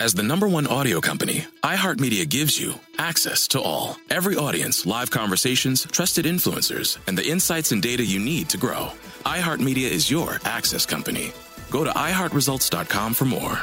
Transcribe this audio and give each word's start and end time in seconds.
As 0.00 0.12
the 0.12 0.24
number 0.24 0.48
one 0.48 0.66
audio 0.66 1.00
company, 1.00 1.44
iHeartMedia 1.62 2.28
gives 2.28 2.58
you 2.58 2.74
access 2.98 3.46
to 3.48 3.60
all. 3.60 3.96
Every 4.10 4.34
audience, 4.34 4.86
live 4.86 5.12
conversations, 5.12 5.86
trusted 5.86 6.24
influencers, 6.24 6.98
and 7.06 7.16
the 7.16 7.24
insights 7.24 7.70
and 7.70 7.80
data 7.80 8.04
you 8.04 8.18
need 8.18 8.48
to 8.48 8.58
grow. 8.58 8.90
iHeartMedia 9.24 9.88
is 9.88 10.10
your 10.10 10.40
access 10.44 10.84
company. 10.84 11.32
Go 11.70 11.84
to 11.84 11.90
iHeartResults.com 11.90 13.14
for 13.14 13.24
more. 13.24 13.56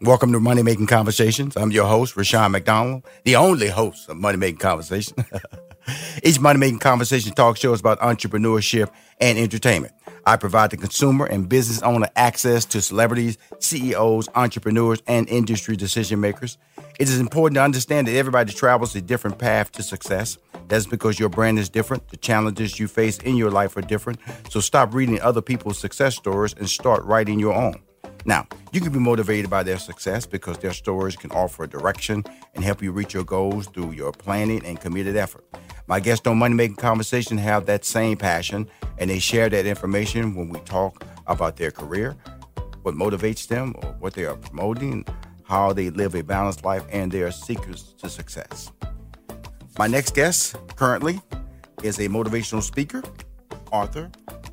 Welcome 0.00 0.32
to 0.32 0.40
Money 0.40 0.62
Making 0.62 0.86
Conversations. 0.86 1.58
I'm 1.58 1.72
your 1.72 1.86
host, 1.86 2.16
Rushion 2.16 2.52
McDonald, 2.52 3.04
the 3.24 3.36
only 3.36 3.68
host 3.68 4.08
of 4.08 4.16
Money 4.16 4.38
Making 4.38 4.58
Conversation. 4.58 5.26
Each 6.22 6.40
Money 6.40 6.58
Making 6.58 6.78
Conversation 6.78 7.34
talk 7.34 7.58
show 7.58 7.74
is 7.74 7.80
about 7.80 8.00
entrepreneurship 8.00 8.90
and 9.20 9.38
entertainment. 9.38 9.92
I 10.24 10.36
provide 10.36 10.70
the 10.70 10.76
consumer 10.76 11.26
and 11.26 11.48
business 11.48 11.82
owner 11.82 12.08
access 12.14 12.64
to 12.66 12.80
celebrities, 12.80 13.38
CEOs, 13.58 14.28
entrepreneurs, 14.34 15.02
and 15.06 15.28
industry 15.28 15.76
decision 15.76 16.20
makers. 16.20 16.58
It 16.98 17.08
is 17.08 17.18
important 17.18 17.56
to 17.56 17.62
understand 17.62 18.06
that 18.06 18.14
everybody 18.14 18.52
travels 18.52 18.94
a 18.94 19.00
different 19.00 19.38
path 19.38 19.72
to 19.72 19.82
success. 19.82 20.38
That's 20.68 20.86
because 20.86 21.18
your 21.18 21.28
brand 21.28 21.58
is 21.58 21.68
different. 21.68 22.08
The 22.08 22.16
challenges 22.16 22.78
you 22.78 22.86
face 22.86 23.18
in 23.18 23.36
your 23.36 23.50
life 23.50 23.76
are 23.76 23.82
different. 23.82 24.20
So 24.50 24.60
stop 24.60 24.94
reading 24.94 25.20
other 25.20 25.42
people's 25.42 25.78
success 25.78 26.14
stories 26.16 26.54
and 26.56 26.68
start 26.68 27.04
writing 27.04 27.40
your 27.40 27.54
own. 27.54 27.82
Now, 28.24 28.46
you 28.72 28.80
can 28.80 28.92
be 28.92 28.98
motivated 28.98 29.50
by 29.50 29.62
their 29.62 29.78
success 29.78 30.26
because 30.26 30.58
their 30.58 30.72
stories 30.72 31.16
can 31.16 31.30
offer 31.32 31.64
a 31.64 31.68
direction 31.68 32.24
and 32.54 32.64
help 32.64 32.82
you 32.82 32.92
reach 32.92 33.14
your 33.14 33.24
goals 33.24 33.66
through 33.66 33.92
your 33.92 34.12
planning 34.12 34.64
and 34.64 34.80
committed 34.80 35.16
effort. 35.16 35.44
My 35.88 35.98
guests 35.98 36.26
on 36.26 36.38
Money 36.38 36.54
Making 36.54 36.76
Conversation 36.76 37.36
have 37.38 37.66
that 37.66 37.84
same 37.84 38.16
passion 38.16 38.68
and 38.98 39.10
they 39.10 39.18
share 39.18 39.48
that 39.48 39.66
information 39.66 40.34
when 40.34 40.48
we 40.48 40.60
talk 40.60 41.04
about 41.26 41.56
their 41.56 41.70
career, 41.70 42.16
what 42.82 42.94
motivates 42.94 43.48
them, 43.48 43.74
or 43.82 43.90
what 43.98 44.14
they 44.14 44.24
are 44.24 44.36
promoting, 44.36 45.04
how 45.44 45.72
they 45.72 45.90
live 45.90 46.14
a 46.14 46.22
balanced 46.22 46.64
life, 46.64 46.84
and 46.90 47.10
their 47.10 47.30
secrets 47.30 47.92
to 47.94 48.08
success. 48.08 48.70
My 49.78 49.86
next 49.86 50.14
guest 50.14 50.56
currently 50.76 51.20
is 51.82 51.98
a 51.98 52.08
motivational 52.08 52.62
speaker, 52.62 53.02
author, 53.72 54.10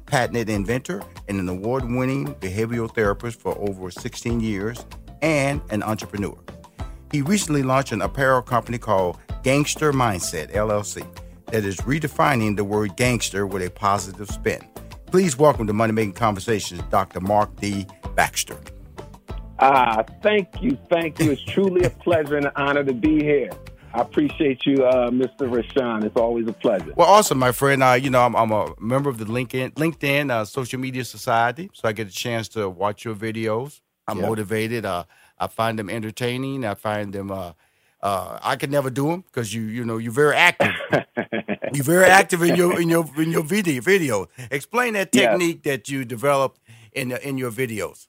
patented 0.09 0.49
inventor, 0.49 1.01
and 1.27 1.39
an 1.39 1.47
award 1.47 1.85
winning 1.85 2.33
behavioral 2.35 2.93
therapist 2.93 3.39
for 3.39 3.57
over 3.57 3.91
16 3.91 4.41
years, 4.41 4.85
and 5.21 5.61
an 5.69 5.83
entrepreneur. 5.83 6.37
He 7.11 7.21
recently 7.21 7.63
launched 7.63 7.91
an 7.91 8.01
apparel 8.01 8.41
company 8.41 8.77
called 8.77 9.17
Gangster 9.43 9.93
Mindset 9.93 10.51
LLC 10.51 11.05
that 11.47 11.63
is 11.63 11.77
redefining 11.77 12.55
the 12.55 12.63
word 12.63 12.95
gangster 12.97 13.47
with 13.47 13.63
a 13.63 13.69
positive 13.69 14.29
spin. 14.29 14.61
Please 15.05 15.37
welcome 15.37 15.65
to 15.67 15.73
Money 15.73 15.93
Making 15.93 16.13
Conversations, 16.13 16.81
Dr. 16.89 17.19
Marc 17.19 17.55
D. 17.55 17.87
Baxter. 18.15 18.57
Ah, 19.59 20.03
thank 20.21 20.61
you, 20.61 20.77
thank 20.89 21.19
you. 21.19 21.31
It's 21.31 21.43
truly 21.43 21.83
a 21.83 21.89
pleasure 21.89 22.37
and 22.37 22.45
an 22.45 22.51
honor 22.55 22.83
to 22.83 22.93
be 22.93 23.23
here. 23.23 23.49
I 23.93 24.01
appreciate 24.01 24.65
you, 24.65 24.85
uh, 24.85 25.09
Mr. 25.09 25.51
Rushion. 25.51 26.03
It's 26.05 26.15
always 26.15 26.47
a 26.47 26.53
pleasure. 26.53 26.93
Well, 26.95 27.07
awesome, 27.07 27.39
my 27.39 27.51
friend. 27.51 27.81
Uh, 27.81 27.93
you 27.93 28.09
know, 28.09 28.21
I'm, 28.21 28.35
I'm, 28.35 28.51
a 28.51 28.73
member 28.79 29.09
of 29.09 29.17
the 29.17 29.25
LinkedIn 29.25 29.73
LinkedIn 29.73 30.29
uh, 30.29 30.45
Social 30.45 30.79
Media 30.79 31.03
Society, 31.03 31.69
so 31.73 31.87
I 31.87 31.93
get 31.93 32.07
a 32.07 32.11
chance 32.11 32.47
to 32.49 32.69
watch 32.69 33.03
your 33.03 33.15
videos. 33.15 33.81
I'm 34.07 34.21
motivated. 34.21 34.85
Uh, 34.85 35.05
I 35.37 35.47
find 35.47 35.77
them 35.77 35.89
entertaining. 35.89 36.65
I 36.65 36.73
find 36.75 37.13
them. 37.13 37.31
Uh, 37.31 37.53
uh, 38.01 38.39
I 38.41 38.55
could 38.55 38.71
never 38.71 38.89
do 38.89 39.07
them 39.07 39.21
because 39.21 39.53
you, 39.53 39.63
you 39.63 39.83
know, 39.85 39.97
you're 39.97 40.11
very 40.11 40.35
active. 40.35 40.73
you're 41.73 41.83
very 41.83 42.05
active 42.05 42.41
in 42.41 42.55
your 42.55 42.79
in 42.79 42.89
your 42.89 43.09
in 43.17 43.31
your 43.31 43.43
video 43.43 43.81
video. 43.81 44.27
Explain 44.51 44.93
that 44.93 45.09
Yes. 45.13 45.31
technique 45.31 45.63
that 45.63 45.89
you 45.89 46.05
developed 46.05 46.59
in 46.93 47.09
the, 47.09 47.27
in 47.27 47.37
your 47.37 47.51
videos. 47.51 48.08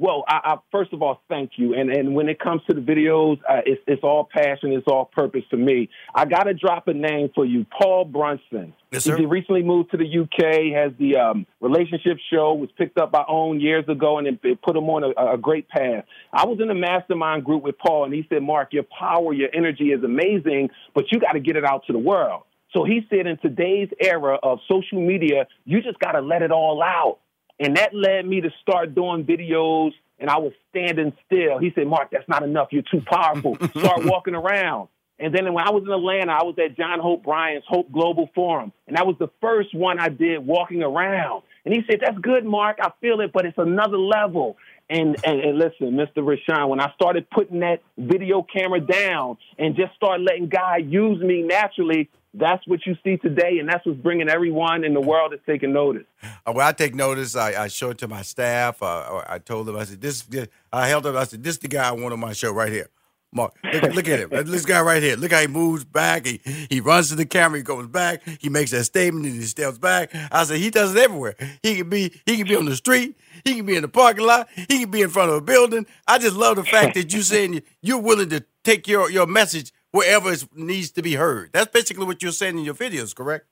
Well, 0.00 0.22
I, 0.28 0.40
I, 0.44 0.56
first 0.70 0.92
of 0.92 1.02
all, 1.02 1.20
thank 1.28 1.52
you. 1.56 1.74
And 1.74 1.90
and 1.90 2.14
when 2.14 2.28
it 2.28 2.38
comes 2.38 2.62
to 2.68 2.74
the 2.74 2.80
videos, 2.80 3.38
uh, 3.50 3.62
it's 3.66 3.82
it's 3.88 4.04
all 4.04 4.28
passion, 4.32 4.72
it's 4.72 4.86
all 4.86 5.06
purpose 5.06 5.42
for 5.50 5.56
me. 5.56 5.90
I 6.14 6.24
got 6.24 6.44
to 6.44 6.54
drop 6.54 6.86
a 6.86 6.94
name 6.94 7.30
for 7.34 7.44
you, 7.44 7.66
Paul 7.80 8.04
Brunson. 8.04 8.74
Yes, 8.92 9.04
sir. 9.04 9.16
He 9.16 9.26
recently 9.26 9.64
moved 9.64 9.90
to 9.90 9.96
the 9.96 10.06
UK. 10.06 10.72
Has 10.72 10.92
the 11.00 11.16
um, 11.16 11.46
relationship 11.60 12.18
show 12.32 12.54
was 12.54 12.70
picked 12.78 12.96
up 12.96 13.10
by 13.10 13.24
OWN 13.28 13.60
years 13.60 13.84
ago, 13.88 14.18
and 14.18 14.28
it, 14.28 14.38
it 14.44 14.62
put 14.62 14.76
him 14.76 14.84
on 14.84 15.02
a, 15.02 15.34
a 15.34 15.36
great 15.36 15.68
path. 15.68 16.04
I 16.32 16.46
was 16.46 16.60
in 16.62 16.70
a 16.70 16.74
mastermind 16.74 17.44
group 17.44 17.64
with 17.64 17.76
Paul, 17.76 18.04
and 18.04 18.14
he 18.14 18.24
said, 18.28 18.40
"Marc, 18.40 18.72
your 18.72 18.84
power, 18.84 19.34
your 19.34 19.48
energy 19.52 19.86
is 19.90 20.04
amazing, 20.04 20.70
but 20.94 21.10
you 21.10 21.18
got 21.18 21.32
to 21.32 21.40
get 21.40 21.56
it 21.56 21.64
out 21.64 21.86
to 21.88 21.92
the 21.92 21.98
world." 21.98 22.44
So 22.74 22.84
he 22.84 23.00
said, 23.08 23.26
in 23.26 23.38
today's 23.38 23.88
era 23.98 24.38
of 24.42 24.58
social 24.68 25.00
media, 25.00 25.46
you 25.64 25.80
just 25.80 25.98
got 25.98 26.12
to 26.12 26.20
let 26.20 26.42
it 26.42 26.52
all 26.52 26.82
out. 26.82 27.18
And 27.60 27.76
that 27.76 27.94
led 27.94 28.24
me 28.26 28.40
to 28.40 28.50
start 28.62 28.94
doing 28.94 29.24
videos, 29.24 29.92
and 30.18 30.30
I 30.30 30.38
was 30.38 30.52
standing 30.70 31.12
still. 31.26 31.58
He 31.58 31.72
said, 31.74 31.86
Marc, 31.86 32.10
that's 32.10 32.28
not 32.28 32.42
enough. 32.42 32.68
You're 32.70 32.82
too 32.82 33.02
powerful. 33.04 33.56
Start 33.70 34.04
walking 34.04 34.34
around. 34.34 34.88
And 35.20 35.34
then 35.34 35.52
when 35.52 35.66
I 35.66 35.70
was 35.70 35.82
in 35.84 35.92
Atlanta, 35.92 36.32
I 36.32 36.44
was 36.44 36.54
at 36.64 36.76
John 36.76 37.00
Hope 37.00 37.24
Bryant's 37.24 37.66
Hope 37.68 37.90
Global 37.90 38.30
Forum, 38.34 38.72
and 38.86 38.96
that 38.96 39.06
was 39.06 39.16
the 39.18 39.28
first 39.40 39.74
one 39.74 39.98
I 39.98 40.08
did 40.08 40.46
walking 40.46 40.82
around. 40.82 41.42
And 41.64 41.74
he 41.74 41.82
said, 41.90 42.00
That's 42.00 42.18
good, 42.18 42.44
Marc. 42.44 42.78
I 42.80 42.92
feel 43.00 43.20
it, 43.20 43.32
but 43.32 43.44
it's 43.44 43.58
another 43.58 43.98
level. 43.98 44.56
And, 44.90 45.16
and, 45.24 45.40
and 45.40 45.58
listen, 45.58 45.92
Mr. 45.92 46.24
Rushion, 46.26 46.68
when 46.68 46.80
I 46.80 46.90
started 46.94 47.28
putting 47.28 47.60
that 47.60 47.82
video 47.98 48.42
camera 48.42 48.80
down 48.80 49.36
and 49.58 49.76
just 49.76 49.94
start 49.94 50.20
letting 50.20 50.48
God 50.48 50.90
use 50.90 51.20
me 51.20 51.42
naturally, 51.42 52.08
that's 52.34 52.66
what 52.66 52.86
you 52.86 52.96
see 53.02 53.16
today, 53.16 53.58
and 53.58 53.68
that's 53.68 53.84
what's 53.86 53.98
bringing 53.98 54.28
everyone 54.28 54.84
in 54.84 54.94
the 54.94 55.00
world 55.00 55.32
is 55.32 55.40
taking 55.46 55.72
notice. 55.72 56.04
Uh, 56.22 56.52
when 56.52 56.66
I 56.66 56.72
take 56.72 56.94
notice, 56.94 57.36
I, 57.36 57.64
I 57.64 57.68
show 57.68 57.90
it 57.90 57.98
to 57.98 58.08
my 58.08 58.22
staff. 58.22 58.82
Uh, 58.82 59.22
I 59.26 59.38
told 59.38 59.66
them, 59.66 59.76
I 59.76 59.84
said, 59.84 60.00
"This." 60.00 60.24
I 60.72 60.88
held 60.88 61.06
up. 61.06 61.16
I 61.16 61.24
said, 61.24 61.42
"This 61.42 61.54
is 61.54 61.60
the 61.60 61.68
guy 61.68 61.88
I 61.88 61.92
want 61.92 62.12
on 62.12 62.20
my 62.20 62.32
show 62.32 62.52
right 62.52 62.72
here." 62.72 62.90
Marc, 63.30 63.54
look, 63.62 63.94
look 63.94 64.08
at 64.08 64.20
him. 64.20 64.30
This 64.46 64.64
guy 64.64 64.80
right 64.80 65.02
here. 65.02 65.14
Look 65.14 65.32
how 65.32 65.40
he 65.40 65.46
moves 65.46 65.84
back. 65.84 66.24
He 66.24 66.40
he 66.70 66.80
runs 66.80 67.10
to 67.10 67.14
the 67.14 67.26
camera. 67.26 67.58
He 67.58 67.62
goes 67.62 67.86
back. 67.86 68.22
He 68.40 68.48
makes 68.48 68.70
that 68.70 68.84
statement 68.84 69.26
and 69.26 69.34
he 69.34 69.42
steps 69.42 69.76
back. 69.76 70.14
I 70.32 70.44
said 70.44 70.58
he 70.58 70.70
does 70.70 70.94
it 70.94 70.98
everywhere. 70.98 71.34
He 71.62 71.76
can 71.76 71.90
be 71.90 72.10
he 72.24 72.38
can 72.38 72.46
be 72.46 72.56
on 72.56 72.64
the 72.64 72.76
street. 72.76 73.18
He 73.44 73.56
can 73.56 73.66
be 73.66 73.76
in 73.76 73.82
the 73.82 73.88
parking 73.88 74.24
lot. 74.24 74.48
He 74.54 74.80
can 74.80 74.90
be 74.90 75.02
in 75.02 75.10
front 75.10 75.30
of 75.30 75.36
a 75.36 75.40
building. 75.42 75.86
I 76.06 76.18
just 76.18 76.36
love 76.36 76.56
the 76.56 76.64
fact 76.64 76.94
that 76.94 77.12
you 77.12 77.20
saying 77.20 77.62
you're 77.82 78.00
willing 78.00 78.30
to 78.30 78.44
take 78.64 78.88
your 78.88 79.10
your 79.10 79.26
message 79.26 79.72
wherever 79.92 80.32
it 80.32 80.44
needs 80.54 80.90
to 80.92 81.02
be 81.02 81.14
heard. 81.14 81.50
That's 81.52 81.70
basically 81.70 82.06
what 82.06 82.22
you're 82.22 82.32
saying 82.32 82.58
in 82.58 82.64
your 82.64 82.74
videos, 82.74 83.14
correct? 83.14 83.46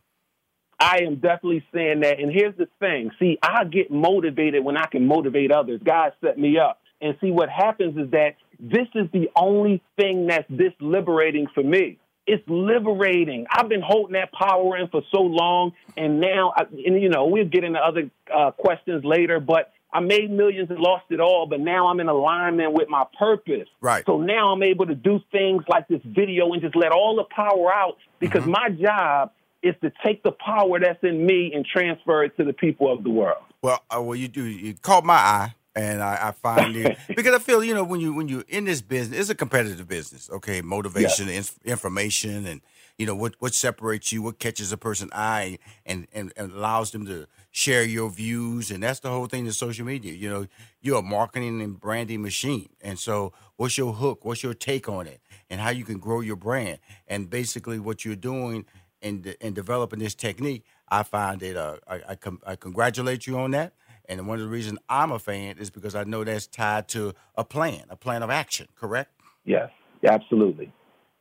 I 0.78 0.98
am 1.06 1.16
definitely 1.16 1.64
saying 1.72 2.00
that. 2.00 2.20
And 2.20 2.30
here's 2.30 2.56
the 2.56 2.68
thing. 2.80 3.10
See, 3.18 3.38
I 3.42 3.64
get 3.64 3.90
motivated 3.90 4.62
when 4.62 4.76
I 4.76 4.86
can 4.86 5.06
motivate 5.06 5.50
others. 5.50 5.80
God 5.84 6.12
set 6.22 6.38
me 6.38 6.58
up. 6.58 6.80
And 7.00 7.16
see, 7.20 7.30
what 7.30 7.48
happens 7.48 7.96
is 7.96 8.10
that 8.10 8.36
this 8.58 8.86
is 8.94 9.06
the 9.12 9.30
only 9.36 9.82
thing 9.96 10.26
that's 10.26 10.46
this 10.48 10.72
liberating 10.80 11.46
for 11.54 11.62
me. 11.62 11.98
It's 12.26 12.42
liberating. 12.48 13.46
I've 13.50 13.68
been 13.68 13.82
holding 13.82 14.14
that 14.14 14.32
power 14.32 14.76
in 14.76 14.88
for 14.88 15.02
so 15.14 15.20
long, 15.20 15.72
and 15.96 16.20
now, 16.20 16.52
I, 16.56 16.62
and 16.62 17.00
you 17.00 17.08
know, 17.08 17.26
we'll 17.26 17.46
get 17.46 17.62
into 17.62 17.78
other 17.78 18.10
uh, 18.34 18.50
questions 18.50 19.04
later. 19.04 19.38
But 19.38 19.72
I 19.92 20.00
made 20.00 20.30
millions 20.30 20.70
and 20.70 20.78
lost 20.78 21.04
it 21.10 21.20
all, 21.20 21.46
but 21.46 21.60
now 21.60 21.86
I'm 21.88 22.00
in 22.00 22.08
alignment 22.08 22.72
with 22.72 22.88
my 22.88 23.04
purpose. 23.18 23.68
Right. 23.80 24.04
So 24.04 24.18
now 24.18 24.52
I'm 24.52 24.62
able 24.62 24.86
to 24.86 24.94
do 24.94 25.20
things 25.32 25.62
like 25.68 25.88
this 25.88 26.02
video 26.04 26.52
and 26.52 26.60
just 26.60 26.76
let 26.76 26.92
all 26.92 27.16
the 27.16 27.24
power 27.24 27.72
out 27.72 27.96
because 28.18 28.44
my 28.46 28.68
job 28.68 29.30
is 29.62 29.74
to 29.82 29.92
take 30.04 30.22
the 30.22 30.32
power 30.32 30.78
that's 30.80 31.02
in 31.02 31.24
me 31.24 31.52
and 31.54 31.64
transfer 31.64 32.24
it 32.24 32.36
to 32.36 32.44
the 32.44 32.52
people 32.52 32.92
of 32.92 33.04
the 33.04 33.10
world. 33.10 33.42
Well, 33.62 33.82
uh, 33.90 34.00
well, 34.02 34.14
you 34.14 34.28
do. 34.28 34.44
You 34.44 34.74
caught 34.74 35.04
my 35.04 35.14
eye, 35.14 35.54
and 35.76 36.02
I, 36.02 36.28
I 36.28 36.32
find 36.42 36.74
it 36.74 36.98
because 37.14 37.34
I 37.34 37.38
feel 37.38 37.62
you 37.62 37.74
know 37.74 37.84
when 37.84 38.00
you 38.00 38.14
when 38.14 38.28
you're 38.28 38.44
in 38.48 38.64
this 38.64 38.82
business, 38.82 39.20
it's 39.20 39.30
a 39.30 39.34
competitive 39.34 39.86
business. 39.86 40.30
Okay, 40.30 40.62
motivation, 40.62 41.28
yes. 41.28 41.58
information, 41.64 42.46
and 42.46 42.62
you 42.98 43.06
know 43.06 43.14
what 43.14 43.36
what 43.38 43.54
separates 43.54 44.10
you, 44.10 44.22
what 44.22 44.38
catches 44.38 44.72
a 44.72 44.76
person's 44.76 45.12
eye, 45.12 45.58
and, 45.84 46.08
and 46.12 46.32
and 46.36 46.52
allows 46.52 46.90
them 46.90 47.06
to 47.06 47.26
share 47.52 47.84
your 47.84 48.10
views, 48.10 48.70
and 48.70 48.82
that's 48.82 49.00
the 49.00 49.10
whole 49.10 49.26
thing 49.26 49.46
of 49.46 49.54
social 49.54 49.86
media. 49.86 50.12
You 50.14 50.30
know, 50.30 50.46
you're 50.80 50.98
a 50.98 51.02
marketing 51.02 51.60
and 51.60 51.78
branding 51.78 52.22
machine, 52.22 52.70
and 52.80 52.98
so 52.98 53.32
what's 53.56 53.78
your 53.78 53.92
hook? 53.92 54.24
What's 54.24 54.42
your 54.42 54.54
take 54.54 54.88
on 54.88 55.06
it, 55.06 55.20
and 55.50 55.60
how 55.60 55.70
you 55.70 55.84
can 55.84 55.98
grow 55.98 56.20
your 56.20 56.36
brand, 56.36 56.78
and 57.06 57.30
basically 57.30 57.78
what 57.78 58.04
you're 58.04 58.16
doing 58.16 58.64
in 59.02 59.34
in 59.40 59.54
developing 59.54 59.98
this 59.98 60.14
technique. 60.14 60.64
I 60.88 61.02
find 61.02 61.42
it. 61.42 61.56
Uh, 61.56 61.76
I 61.86 62.00
I, 62.10 62.14
com- 62.16 62.40
I 62.46 62.56
congratulate 62.56 63.26
you 63.26 63.38
on 63.38 63.50
that. 63.52 63.74
And 64.08 64.26
one 64.26 64.38
of 64.38 64.44
the 64.44 64.50
reasons 64.50 64.78
I'm 64.88 65.12
a 65.12 65.18
fan 65.18 65.56
is 65.58 65.70
because 65.70 65.94
I 65.94 66.04
know 66.04 66.24
that's 66.24 66.46
tied 66.46 66.88
to 66.88 67.12
a 67.36 67.44
plan, 67.44 67.84
a 67.90 67.96
plan 67.96 68.22
of 68.22 68.30
action. 68.30 68.68
Correct? 68.76 69.10
Yes, 69.44 69.70
absolutely. 70.08 70.72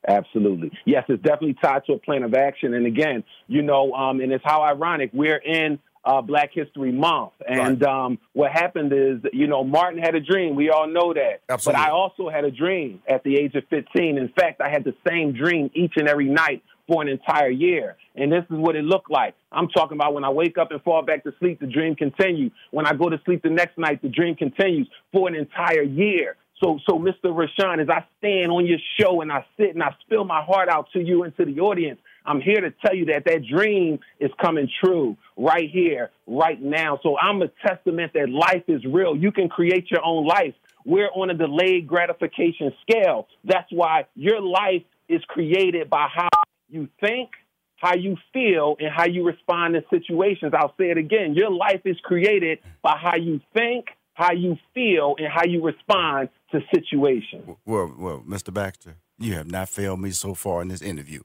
Absolutely. 0.08 0.72
Yes, 0.86 1.04
it's 1.08 1.22
definitely 1.24 1.56
tied 1.64 1.84
to 1.86 1.94
a 1.94 2.00
plan 2.00 2.24
of 2.24 2.34
action. 2.36 2.74
And 2.74 2.86
again, 2.86 3.24
you 3.48 3.62
know, 3.62 3.92
um, 3.94 4.20
and 4.20 4.32
it's 4.32 4.44
how 4.46 4.62
ironic 4.62 5.10
we're 5.14 5.38
in 5.38 5.80
uh, 6.06 6.22
Black 6.22 6.52
History 6.54 6.92
Month. 6.92 7.34
And 7.48 7.82
right. 7.82 7.92
um, 7.92 8.20
what 8.34 8.52
happened 8.52 8.94
is, 8.94 9.32
you 9.34 9.48
know, 9.48 9.64
Martin 9.64 10.00
had 10.00 10.16
a 10.16 10.22
dream. 10.22 10.56
We 10.56 10.70
all 10.70 10.88
know 10.88 11.14
that. 11.14 11.42
Absolutely. 11.50 11.82
But 11.82 11.88
I 11.88 11.92
also 11.92 12.30
had 12.30 12.46
a 12.46 12.52
dream 12.52 13.02
at 13.10 13.24
the 13.24 13.36
age 13.36 13.56
of 13.56 13.64
15. 13.70 14.18
In 14.18 14.30
fact, 14.40 14.62
I 14.62 14.70
had 14.70 14.84
the 14.84 14.94
same 15.08 15.34
dream 15.34 15.72
each 15.74 15.94
and 15.96 16.08
every 16.08 16.30
night 16.30 16.64
for 16.88 17.02
an 17.02 17.08
entire 17.08 17.50
year. 17.50 17.98
And 18.16 18.32
this 18.32 18.44
is 18.44 18.58
what 18.58 18.76
it 18.76 18.84
looked 18.84 19.10
like. 19.10 19.34
I'm 19.52 19.68
talking 19.70 19.98
about 19.98 20.14
when 20.14 20.24
I 20.24 20.30
wake 20.30 20.58
up 20.58 20.72
and 20.72 20.82
fall 20.84 21.02
back 21.02 21.24
to 21.24 21.34
sleep, 21.40 21.60
the 21.60 21.68
dream 21.68 21.96
continues. 21.96 22.52
When 22.72 22.86
I 22.86 22.94
go 22.94 23.10
to 23.10 23.20
sleep 23.26 23.42
the 23.42 23.50
next 23.50 23.78
night, 23.78 24.02
the 24.02 24.10
dream 24.10 24.36
continues 24.36 24.88
for 25.12 25.28
an 25.28 25.36
entire 25.36 25.82
year. 25.82 26.38
So, 26.64 26.80
so 26.88 26.98
Mr. 26.98 27.36
Rushion, 27.36 27.82
as 27.82 27.90
I 27.90 28.06
stand 28.20 28.52
on 28.52 28.66
your 28.66 28.78
show 29.00 29.22
and 29.22 29.32
I 29.32 29.46
sit 29.58 29.74
and 29.74 29.84
I 29.84 29.94
spill 30.02 30.24
my 30.24 30.42
heart 30.42 30.70
out 30.70 30.88
to 30.94 31.00
you 31.00 31.24
and 31.24 31.36
to 31.38 31.46
the 31.46 31.60
audience, 31.60 32.00
I'm 32.26 32.42
here 32.42 32.62
to 32.62 32.72
tell 32.86 32.96
you 32.96 33.06
that 33.06 33.26
that 33.26 33.46
dream 33.46 34.00
is 34.20 34.32
coming 34.42 34.70
true 34.84 35.18
right 35.38 35.70
here, 35.70 36.12
right 36.28 36.62
now. 36.62 37.00
So 37.04 37.18
I'm 37.18 37.42
a 37.42 37.50
testament 37.66 38.14
that 38.14 38.30
life 38.30 38.64
is 38.68 38.84
real. 38.86 39.16
You 39.16 39.32
can 39.32 39.50
create 39.50 39.92
your 39.92 40.04
own 40.04 40.26
life. 40.26 40.54
We're 40.86 41.10
on 41.10 41.30
a 41.30 41.34
delayed 41.34 41.88
gratification 41.88 42.72
scale. 42.82 43.28
That's 43.44 43.72
why 43.72 44.06
your 44.16 44.42
life 44.42 44.84
is 45.10 45.22
created 45.28 45.90
by 45.90 46.08
how 46.14 46.30
you 46.70 46.88
think, 47.00 47.32
how 47.78 47.96
you 47.96 48.18
feel, 48.34 48.76
and 48.80 48.90
how 48.96 49.06
you 49.06 49.26
respond 49.26 49.76
to 49.76 49.82
situations. 49.90 50.54
I'll 50.56 50.74
say 50.78 50.92
it 50.92 50.98
again. 50.98 51.34
Your 51.36 51.52
life 51.52 51.82
is 51.86 51.98
created 52.04 52.60
by 52.82 52.98
how 53.02 53.16
you 53.16 53.42
think, 53.54 53.86
how 54.14 54.32
you 54.32 54.58
feel 54.74 55.16
and 55.18 55.28
how 55.28 55.46
you 55.46 55.64
respond 55.64 56.30
to 56.52 56.62
situations. 56.74 57.44
Well, 57.66 57.94
well, 57.98 58.24
Mr. 58.28 58.54
Baxter, 58.54 58.96
you 59.20 59.34
have 59.34 59.50
not 59.50 59.70
failed 59.70 60.00
me 60.00 60.12
so 60.12 60.34
far 60.34 60.62
in 60.62 60.70
this 60.70 60.82
interview. 60.82 61.22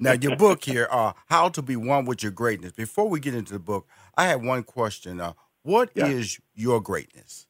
Now, 0.00 0.12
your 0.12 0.36
book 0.36 0.64
here, 0.64 0.88
uh, 0.90 1.12
How 1.26 1.48
to 1.50 1.62
Be 1.62 1.76
One 1.76 2.04
with 2.04 2.22
Your 2.22 2.32
Greatness. 2.32 2.72
Before 2.72 3.08
we 3.08 3.20
get 3.20 3.34
into 3.34 3.52
the 3.52 3.58
book, 3.58 3.86
I 4.16 4.26
have 4.26 4.42
one 4.42 4.62
question. 4.62 5.20
Uh, 5.20 5.34
what 5.62 5.90
yeah. 5.94 6.06
is 6.06 6.38
your 6.54 6.80
greatness? 6.80 7.46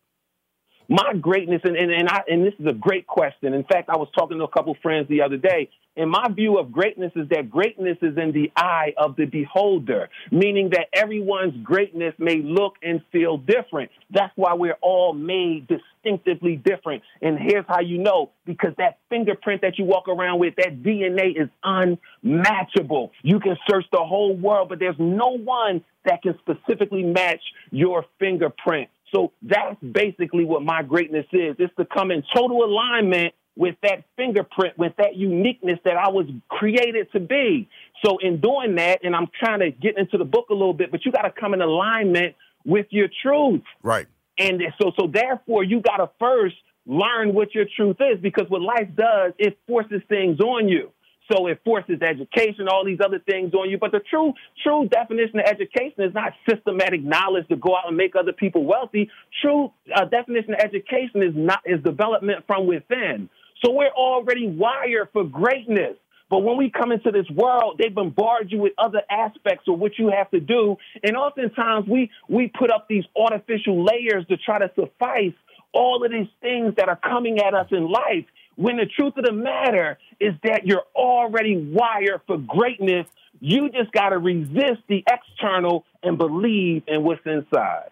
My 0.88 1.14
greatness, 1.20 1.62
and, 1.64 1.76
and, 1.76 1.90
and, 1.90 2.08
I, 2.08 2.22
and 2.28 2.44
this 2.44 2.54
is 2.60 2.66
a 2.66 2.72
great 2.72 3.06
question. 3.06 3.54
In 3.54 3.64
fact, 3.64 3.88
I 3.88 3.96
was 3.96 4.08
talking 4.16 4.38
to 4.38 4.44
a 4.44 4.48
couple 4.48 4.76
friends 4.82 5.08
the 5.08 5.22
other 5.22 5.36
day, 5.36 5.68
and 5.96 6.10
my 6.10 6.28
view 6.28 6.58
of 6.58 6.70
greatness 6.70 7.10
is 7.16 7.28
that 7.30 7.50
greatness 7.50 7.96
is 8.02 8.16
in 8.18 8.32
the 8.32 8.52
eye 8.54 8.92
of 8.96 9.16
the 9.16 9.24
beholder, 9.24 10.10
meaning 10.30 10.70
that 10.70 10.88
everyone's 10.92 11.56
greatness 11.64 12.14
may 12.18 12.40
look 12.42 12.74
and 12.82 13.02
feel 13.10 13.38
different. 13.38 13.90
That's 14.10 14.32
why 14.36 14.54
we're 14.54 14.76
all 14.82 15.12
made 15.14 15.66
distinctively 15.66 16.56
different. 16.56 17.02
And 17.22 17.38
here's 17.38 17.64
how 17.66 17.80
you 17.80 17.98
know 17.98 18.30
because 18.44 18.74
that 18.78 18.98
fingerprint 19.08 19.62
that 19.62 19.78
you 19.78 19.86
walk 19.86 20.06
around 20.06 20.38
with, 20.38 20.54
that 20.56 20.82
DNA 20.82 21.40
is 21.40 21.48
unmatchable. 21.64 23.12
You 23.22 23.40
can 23.40 23.56
search 23.68 23.86
the 23.90 24.04
whole 24.04 24.36
world, 24.36 24.68
but 24.68 24.78
there's 24.78 24.98
no 24.98 25.36
one 25.38 25.82
that 26.04 26.22
can 26.22 26.38
specifically 26.38 27.02
match 27.02 27.40
your 27.70 28.04
fingerprint. 28.20 28.88
So 29.14 29.32
that's 29.42 29.76
basically 29.80 30.44
what 30.44 30.62
my 30.62 30.82
greatness 30.82 31.26
is. 31.32 31.56
It's 31.58 31.74
to 31.76 31.84
come 31.84 32.10
in 32.10 32.22
total 32.34 32.64
alignment 32.64 33.34
with 33.56 33.76
that 33.82 34.04
fingerprint, 34.16 34.76
with 34.76 34.92
that 34.98 35.16
uniqueness 35.16 35.78
that 35.84 35.96
I 35.96 36.10
was 36.10 36.26
created 36.48 37.10
to 37.12 37.20
be. 37.20 37.68
So 38.04 38.18
in 38.18 38.40
doing 38.40 38.74
that, 38.76 39.00
and 39.02 39.16
I'm 39.16 39.28
trying 39.38 39.60
to 39.60 39.70
get 39.70 39.96
into 39.96 40.18
the 40.18 40.24
book 40.24 40.46
a 40.50 40.54
little 40.54 40.74
bit, 40.74 40.90
but 40.90 41.04
you 41.04 41.12
got 41.12 41.22
to 41.22 41.32
come 41.32 41.54
in 41.54 41.62
alignment 41.62 42.36
with 42.64 42.86
your 42.90 43.08
truth. 43.22 43.62
Right. 43.82 44.06
And 44.38 44.60
so, 44.80 44.92
so 44.98 45.06
therefore, 45.06 45.64
you 45.64 45.80
got 45.80 45.96
to 45.96 46.10
first 46.18 46.56
learn 46.84 47.34
what 47.34 47.54
your 47.54 47.64
truth 47.76 47.96
is 48.00 48.20
because 48.20 48.44
what 48.48 48.60
life 48.60 48.88
does, 48.94 49.32
it 49.38 49.58
forces 49.66 50.02
things 50.08 50.38
on 50.40 50.68
you. 50.68 50.92
So 51.30 51.46
it 51.46 51.60
forces 51.64 52.00
education, 52.02 52.68
all 52.68 52.84
these 52.84 53.00
other 53.04 53.18
things 53.18 53.52
on 53.54 53.68
you. 53.70 53.78
But 53.78 53.92
the 53.92 54.00
true, 54.00 54.32
true 54.62 54.88
definition 54.88 55.40
of 55.40 55.46
education 55.46 56.04
is 56.04 56.14
not 56.14 56.32
systematic 56.48 57.02
knowledge 57.02 57.48
to 57.48 57.56
go 57.56 57.76
out 57.76 57.88
and 57.88 57.96
make 57.96 58.14
other 58.16 58.32
people 58.32 58.64
wealthy. 58.64 59.10
True 59.42 59.72
uh, 59.94 60.04
definition 60.04 60.54
of 60.54 60.60
education 60.60 61.22
is 61.22 61.34
not 61.34 61.60
is 61.64 61.82
development 61.82 62.44
from 62.46 62.66
within. 62.66 63.28
So 63.64 63.72
we're 63.72 63.88
already 63.88 64.48
wired 64.48 65.08
for 65.12 65.24
greatness. 65.24 65.96
But 66.28 66.40
when 66.40 66.56
we 66.56 66.70
come 66.70 66.90
into 66.90 67.12
this 67.12 67.28
world, 67.30 67.78
they 67.78 67.88
bombard 67.88 68.50
you 68.50 68.58
with 68.58 68.72
other 68.78 69.02
aspects 69.08 69.68
of 69.68 69.78
what 69.78 69.92
you 69.98 70.10
have 70.10 70.30
to 70.32 70.40
do. 70.40 70.76
And 71.04 71.16
oftentimes 71.16 71.88
we, 71.88 72.10
we 72.28 72.48
put 72.48 72.70
up 72.70 72.86
these 72.88 73.04
artificial 73.16 73.84
layers 73.84 74.26
to 74.26 74.36
try 74.36 74.58
to 74.58 74.70
suffice 74.74 75.34
all 75.72 76.04
of 76.04 76.10
these 76.10 76.28
things 76.40 76.74
that 76.78 76.88
are 76.88 76.96
coming 76.96 77.38
at 77.38 77.54
us 77.54 77.68
in 77.70 77.90
life. 77.90 78.24
When 78.56 78.78
the 78.78 78.86
truth 78.86 79.14
of 79.16 79.24
the 79.24 79.32
matter 79.32 79.98
is 80.18 80.34
that 80.42 80.66
you're 80.66 80.84
already 80.94 81.56
wired 81.56 82.22
for 82.26 82.38
greatness. 82.38 83.06
You 83.38 83.68
just 83.70 83.92
got 83.92 84.10
to 84.10 84.18
resist 84.18 84.80
the 84.88 85.04
external 85.10 85.84
and 86.02 86.16
believe 86.16 86.82
in 86.88 87.02
what's 87.04 87.20
inside. 87.26 87.90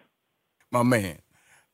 My 0.71 0.81
man, 0.81 1.19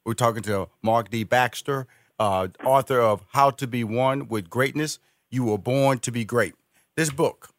we're 0.06 0.14
talking 0.14 0.44
to 0.44 0.68
Marc 0.82 1.10
D. 1.10 1.24
Baxter, 1.24 1.88
uh, 2.20 2.50
author 2.66 3.00
of 3.00 3.24
How 3.32 3.50
to 3.52 3.66
Be 3.66 3.86
One 3.86 4.28
with 4.28 4.50
Greatness. 4.50 5.00
You 5.30 5.46
were 5.46 5.58
born 5.58 6.00
to 6.00 6.12
be 6.12 6.26
great. 6.26 6.54
This 6.98 7.10
book, 7.10 7.50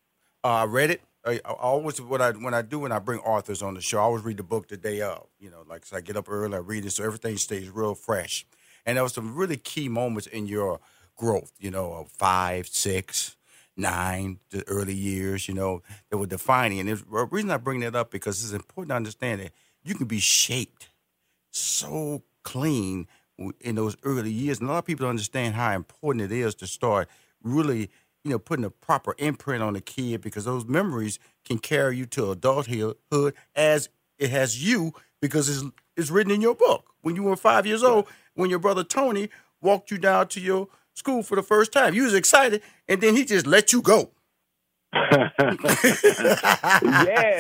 uh, 0.45 0.49
I 0.49 0.65
read 0.65 0.91
it. 0.91 1.01
I, 1.25 1.41
I, 1.45 1.53
always 1.53 2.01
what 2.01 2.21
I 2.21 2.33
when 2.33 2.53
I 2.53 2.63
do 2.63 2.81
when 2.81 2.93
I 2.93 2.99
bring 2.99 3.21
authors 3.21 3.63
on 3.63 3.75
the 3.75 3.81
show, 3.81 3.99
I 3.99 4.03
always 4.03 4.25
read 4.25 4.37
the 4.37 4.43
book 4.43 4.69
the 4.69 4.77
day 4.77 5.01
of. 5.01 5.27
You 5.41 5.51
know, 5.51 5.65
like 5.69 5.87
so 5.87 5.97
I 5.97 6.01
get 6.01 6.17
up 6.17 6.29
early, 6.29 6.55
I 6.55 6.59
read 6.59 6.85
it, 6.85 6.91
so 6.91 7.05
everything 7.05 7.39
stays 7.39 7.71
real 7.71 7.95
fresh. 7.95 8.45
And 8.85 8.97
there 8.97 9.03
was 9.03 9.15
some 9.15 9.37
really 9.37 9.57
key 9.57 9.89
moments 9.89 10.27
in 10.27 10.47
your 10.47 10.81
growth, 11.17 11.53
you 11.59 11.71
know, 11.71 11.93
of 11.93 12.09
five, 12.09 12.67
six, 12.69 13.37
nine, 13.77 14.39
the 14.51 14.67
early 14.69 14.95
years, 14.95 15.49
you 15.49 15.55
know, 15.55 15.83
that 16.11 16.19
were 16.19 16.27
defining. 16.27 16.81
And 16.81 16.89
the 16.89 17.29
reason 17.31 17.51
I 17.51 17.57
bring 17.57 17.81
that 17.81 17.95
up 17.95 18.11
because 18.11 18.43
it's 18.43 18.53
important 18.53 18.91
to 18.91 18.97
understand 18.97 19.41
that 19.41 19.53
you 19.83 19.95
can 19.95 20.07
be 20.07 20.21
shaped 20.21 20.89
so 21.51 22.23
clean 22.43 23.07
in 23.61 23.75
those 23.75 23.97
early 24.05 24.31
years. 24.31 24.61
And 24.61 24.69
a 24.69 24.73
lot 24.73 24.79
of 24.79 24.85
people 24.85 25.05
don't 25.05 25.11
understand 25.11 25.55
how 25.55 25.73
important 25.73 26.31
it 26.31 26.33
is 26.33 26.55
to 26.57 26.67
start 26.67 27.09
really, 27.43 27.91
you 28.25 28.31
know, 28.31 28.39
putting 28.39 28.65
a 28.65 28.71
proper 28.71 29.15
imprint 29.19 29.63
on 29.63 29.75
a 29.77 29.81
kid 29.81 30.21
because 30.21 30.45
those 30.45 30.65
memories 30.65 31.19
can 31.45 31.59
carry 31.59 31.97
you 31.97 32.07
to 32.07 32.31
adulthood 32.31 32.97
as 33.55 33.89
it 34.19 34.31
has 34.31 34.65
you 34.65 34.93
because 35.21 35.49
it's, 35.49 35.65
it's 35.97 36.11
written 36.11 36.33
in 36.33 36.41
your 36.41 36.55
book. 36.55 36.85
When 37.01 37.17
you 37.17 37.25
were 37.25 37.37
five 37.37 37.67
years 37.67 37.83
old, 37.83 38.07
when 38.35 38.51
your 38.51 38.61
brother 38.61 38.85
Tony 38.85 39.29
walked 39.61 39.91
you 39.91 39.99
down 39.99 40.29
to 40.29 40.41
your 40.41 40.69
school 40.95 41.23
for 41.23 41.37
the 41.37 41.43
first 41.43 41.73
time. 41.73 41.95
You 41.95 42.05
was 42.05 42.15
excited, 42.15 42.63
and 42.89 43.01
then 43.01 43.17
he 43.17 43.25
just 43.25 43.47
let 43.47 43.73
you 43.73 43.83
go. 43.83 44.11
yeah, 44.95 45.31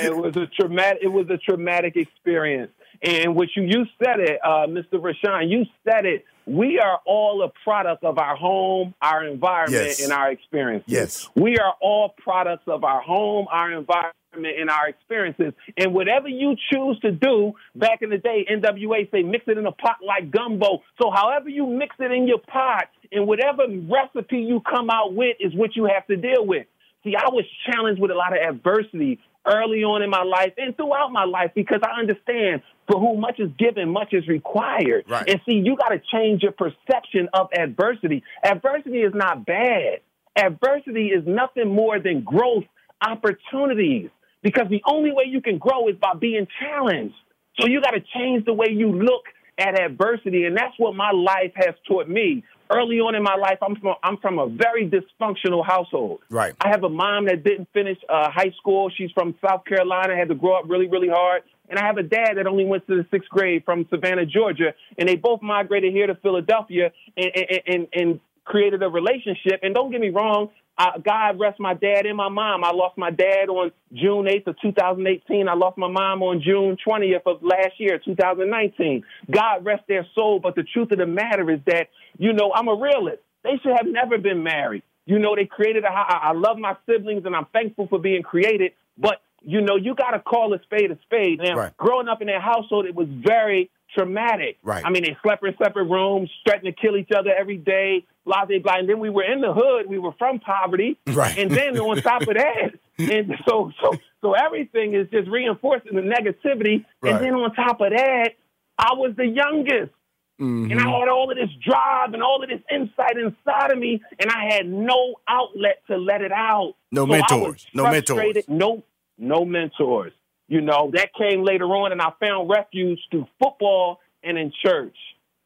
it 0.07 0.17
was 0.17 0.35
a 0.37 0.47
traumatic. 0.47 1.03
It 1.03 1.09
was 1.09 1.29
a 1.29 1.37
traumatic 1.37 1.97
experience. 1.97 2.73
And 3.03 3.35
what 3.35 3.49
you 3.57 3.65
you 3.65 3.85
said 4.03 4.21
it, 4.21 4.39
uh, 4.45 4.67
Mr. 4.67 5.03
Rushion, 5.03 5.51
you 5.51 5.67
said 5.85 6.07
it. 6.07 6.25
We 6.47 6.79
are 6.81 7.01
all 7.05 7.43
a 7.43 7.53
product 7.63 8.05
of 8.05 8.19
our 8.19 8.37
home, 8.37 8.95
our 9.01 9.25
environment, 9.25 9.87
yes. 9.87 10.03
and 10.03 10.13
our 10.13 10.31
experiences. 10.31 10.91
Yes, 10.91 11.29
we 11.35 11.59
are 11.59 11.75
all 11.81 12.15
products 12.19 12.65
of 12.67 12.85
our 12.85 13.03
home, 13.03 13.47
our 13.51 13.73
environment 13.73 14.17
in 14.35 14.69
our 14.69 14.89
experiences. 14.89 15.53
And 15.77 15.93
whatever 15.93 16.29
you 16.29 16.57
choose 16.73 16.99
to 17.01 17.13
do, 17.13 17.53
back 17.75 18.03
in 18.03 18.11
the 18.11 18.19
day, 18.19 18.47
NWA 18.51 19.11
say 19.11 19.23
mix 19.23 19.45
it 19.47 19.59
in 19.59 19.67
a 19.67 19.73
pot 19.73 19.99
like 20.07 20.31
gumbo. 20.31 20.83
So 21.01 21.11
however 21.11 21.49
you 21.49 21.67
mix 21.67 21.97
it 21.99 22.11
in 22.11 22.27
your 22.27 22.39
pot 22.39 22.85
and 23.11 23.27
whatever 23.27 23.65
recipe 23.69 24.39
you 24.39 24.61
come 24.61 24.91
out 24.91 25.15
with 25.15 25.37
is 25.41 25.55
what 25.55 25.77
you 25.77 25.85
have 25.85 26.07
to 26.07 26.17
deal 26.17 26.47
with. 26.47 26.67
See, 27.05 27.15
I 27.17 27.31
was 27.31 27.45
challenged 27.71 28.01
with 28.01 28.11
a 28.11 28.15
lot 28.15 28.33
of 28.33 28.39
adversity 28.43 29.19
early 29.45 29.83
on 29.83 30.03
in 30.03 30.11
my 30.11 30.23
life 30.23 30.53
and 30.57 30.77
throughout 30.77 31.11
my 31.11 31.25
life 31.25 31.51
because 31.55 31.81
I 31.83 31.99
understand 31.99 32.63
for 32.89 33.01
whom 33.01 33.21
much 33.21 33.41
is 33.41 33.51
given, 33.59 33.89
much 33.89 34.13
is 34.13 34.27
required. 34.29 35.05
Right. 35.09 35.29
And 35.29 35.41
see, 35.49 35.57
you 35.57 35.77
got 35.77 35.89
to 35.89 36.01
change 36.13 36.43
your 36.43 36.53
perception 36.53 37.29
of 37.35 37.49
adversity. 37.53 38.23
Adversity 38.45 38.99
is 38.99 39.13
not 39.15 39.45
bad. 39.45 40.01
Adversity 40.37 41.09
is 41.09 41.25
nothing 41.27 41.75
more 41.75 41.99
than 41.99 42.23
growth 42.23 42.65
opportunities 43.05 44.11
because 44.43 44.69
the 44.69 44.83
only 44.87 45.13
way 45.13 45.25
you 45.27 45.41
can 45.41 45.59
grow 45.59 45.89
is 45.89 45.97
by 45.97 46.15
being 46.19 46.47
challenged. 46.61 47.15
So 47.61 47.67
you 47.67 47.81
got 47.81 47.93
to 47.93 48.01
change 48.15 48.45
the 48.45 48.53
way 48.53 48.67
you 48.71 48.93
look 48.93 49.25
at 49.59 49.79
adversity. 49.79 50.45
And 50.45 50.57
that's 50.57 50.75
what 50.79 50.95
my 50.95 51.11
life 51.13 51.53
has 51.55 51.75
taught 51.87 52.09
me. 52.09 52.45
Early 52.71 53.01
on 53.01 53.15
in 53.15 53.23
my 53.23 53.35
life, 53.35 53.59
I'm 53.61 53.77
from, 53.77 53.95
I'm 54.03 54.17
from 54.17 54.39
a 54.39 54.49
very 54.49 54.89
dysfunctional 54.89 55.65
household. 55.65 56.21
Right. 56.31 56.55
I 56.61 56.69
have 56.69 56.85
a 56.85 56.89
mom 56.89 57.27
that 57.27 57.45
didn't 57.45 57.69
finish 57.75 57.99
uh, 58.09 58.31
high 58.31 58.53
school. 58.59 58.91
She's 58.97 59.11
from 59.13 59.35
South 59.47 59.67
Carolina, 59.67 60.17
had 60.17 60.29
to 60.29 60.35
grow 60.35 60.59
up 60.59 60.65
really, 60.69 60.89
really 60.89 61.09
hard. 61.09 61.43
And 61.69 61.79
I 61.79 61.85
have 61.85 61.99
a 61.99 62.03
dad 62.03 62.37
that 62.37 62.47
only 62.47 62.65
went 62.65 62.87
to 62.87 62.97
the 62.97 63.07
sixth 63.11 63.29
grade 63.29 63.65
from 63.65 63.87
Savannah, 63.91 64.25
Georgia. 64.25 64.73
And 64.97 65.07
they 65.07 65.17
both 65.17 65.43
migrated 65.43 65.93
here 65.93 66.07
to 66.07 66.15
Philadelphia 66.15 66.93
and, 67.17 67.31
and, 67.35 67.61
and, 67.67 67.89
and 67.93 68.21
created 68.45 68.83
a 68.83 68.89
relationship. 68.89 69.61
And 69.63 69.75
don't 69.75 69.91
get 69.91 70.01
me 70.01 70.11
wrong, 70.11 70.49
uh, 70.79 70.99
God 71.05 71.39
rest 71.39 71.61
my 71.61 71.75
dad 71.75 72.07
and 72.07 72.17
my 72.17 72.29
mom. 72.29 72.65
I 72.65 72.71
lost 72.73 72.97
my 72.97 73.11
dad 73.11 73.49
on 73.49 73.73
June 73.93 74.27
8th 74.27 74.47
of 74.49 74.61
2018. 74.61 75.49
I 75.49 75.55
lost 75.55 75.77
my 75.77 75.89
mom 75.89 76.23
on 76.23 76.41
June 76.43 76.77
20th 76.87 77.23
of 77.27 77.43
last 77.43 77.79
year, 77.79 78.01
2019. 78.05 79.05
God 79.31 79.65
rest 79.65 79.83
their 79.87 80.07
soul. 80.15 80.41
But 80.41 80.55
the 80.55 80.63
truth 80.63 80.91
of 80.93 80.99
the 80.99 81.07
matter 81.07 81.51
is 81.51 81.61
that, 81.67 81.89
you 82.19 82.33
know, 82.33 82.53
I'm 82.55 82.69
a 82.69 82.75
realist. 82.75 83.23
They 83.45 83.59
should 83.63 83.73
have 83.77 83.87
never 83.87 84.19
been 84.19 84.43
married. 84.43 84.83
You 85.05 85.19
know, 85.19 85.35
they 85.37 85.47
created 85.47 85.85
a, 85.85 85.89
I, 85.89 86.31
I 86.31 86.33
love 86.33 86.59
my 86.59 86.77
siblings 86.87 87.25
and 87.27 87.35
I'm 87.37 87.47
thankful 87.53 87.89
for 87.89 87.99
being 87.99 88.23
created, 88.23 88.73
but 88.97 89.21
you 89.45 89.61
know, 89.61 89.75
you 89.75 89.97
got 89.97 90.13
to 90.13 90.21
call 90.21 90.55
a 90.55 90.63
spade 90.63 90.93
a 90.93 90.99
spade. 91.03 91.41
Now, 91.41 91.57
Right. 91.57 91.77
growing 91.77 92.07
up 92.09 92.21
in 92.23 92.29
that 92.29 92.41
household, 92.41 92.87
it 92.87 92.95
was 92.95 93.09
very 93.09 93.71
traumatic. 93.95 94.59
Right. 94.63 94.85
I 94.85 94.91
mean, 94.91 95.05
they 95.05 95.17
slept 95.23 95.45
in 95.45 95.55
separate 95.63 95.85
rooms, 95.85 96.31
threatened 96.47 96.75
to 96.75 96.81
kill 96.81 96.97
each 96.97 97.11
other 97.17 97.31
every 97.31 97.57
day, 97.57 98.07
blah, 98.25 98.45
blah, 98.45 98.59
blah. 98.59 98.77
And 98.77 98.89
then 98.89 98.99
we 99.01 99.11
were 99.11 99.25
in 99.25 99.41
the 99.41 99.53
hood. 99.53 99.87
We 99.89 99.99
were 99.99 100.13
from 100.19 100.41
poverty. 100.41 100.99
Right. 101.07 101.37
And 101.39 101.51
then 101.51 101.79
on 101.79 101.97
top 102.03 102.23
of 102.23 102.35
that, 102.35 102.73
and 102.99 103.35
so, 103.49 103.73
so, 103.83 103.95
so 104.21 104.33
everything 104.35 104.95
is 104.95 105.09
just 105.11 105.29
reinforcing 105.29 105.95
the 105.95 106.03
negativity. 106.03 106.85
Right. 107.01 107.15
And 107.15 107.25
then 107.25 107.35
on 107.35 107.55
top 107.55 107.81
of 107.81 107.91
that, 107.91 108.31
I 108.79 108.95
was 108.95 109.15
the 109.17 109.27
youngest. 109.27 109.93
Mm-hmm. 110.41 110.73
And 110.73 110.81
I 110.81 110.99
had 110.99 111.09
all 111.09 111.31
of 111.31 111.37
this 111.37 111.51
drive 111.65 112.15
and 112.15 112.23
all 112.23 112.43
of 112.43 112.49
this 112.49 112.61
insight 112.73 113.17
inside 113.17 113.71
of 113.71 113.79
me, 113.79 114.03
and 114.19 114.31
I 114.31 114.55
had 114.55 114.67
no 114.67 115.15
outlet 115.29 115.83
to 115.89 115.97
let 115.97 116.21
it 116.21 116.33
out. 116.33 116.75
No 116.91 117.03
So 117.03 117.07
mentors. 117.07 117.67
No 117.75 117.85
mentors. 117.85 118.45
No, 118.49 118.83
no 119.19 119.45
mentors. 119.45 120.13
You 120.53 120.61
know, 120.61 120.91
that 120.93 121.15
came 121.15 121.43
later 121.43 121.65
on, 121.65 121.93
and 121.93 122.03
I 122.03 122.11
found 122.21 122.51
refuge 122.51 122.99
through 123.11 123.27
football 123.43 124.01
and 124.23 124.37
in 124.37 124.53
church. 124.63 124.95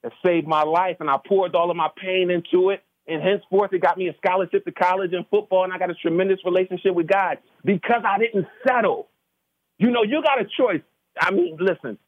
That 0.02 0.10
saved 0.26 0.48
my 0.48 0.64
life, 0.64 0.96
and 0.98 1.08
I 1.08 1.16
poured 1.24 1.54
all 1.54 1.70
of 1.70 1.76
my 1.76 1.90
pain 1.96 2.28
into 2.28 2.70
it. 2.70 2.82
And 3.06 3.22
henceforth, 3.22 3.72
it 3.72 3.80
got 3.80 3.96
me 3.96 4.08
a 4.08 4.16
scholarship 4.16 4.64
to 4.64 4.72
college 4.72 5.12
in 5.12 5.24
football, 5.30 5.62
and 5.62 5.72
I 5.72 5.78
got 5.78 5.90
a 5.90 5.94
tremendous 5.94 6.40
relationship 6.44 6.92
with 6.92 7.06
God 7.06 7.38
because 7.64 8.02
I 8.04 8.18
didn't 8.18 8.48
settle. 8.66 9.06
You 9.78 9.92
know, 9.92 10.02
you 10.02 10.20
got 10.24 10.40
a 10.40 10.44
choice. 10.44 10.82
I 11.20 11.30
mean, 11.30 11.56
listen, 11.60 11.98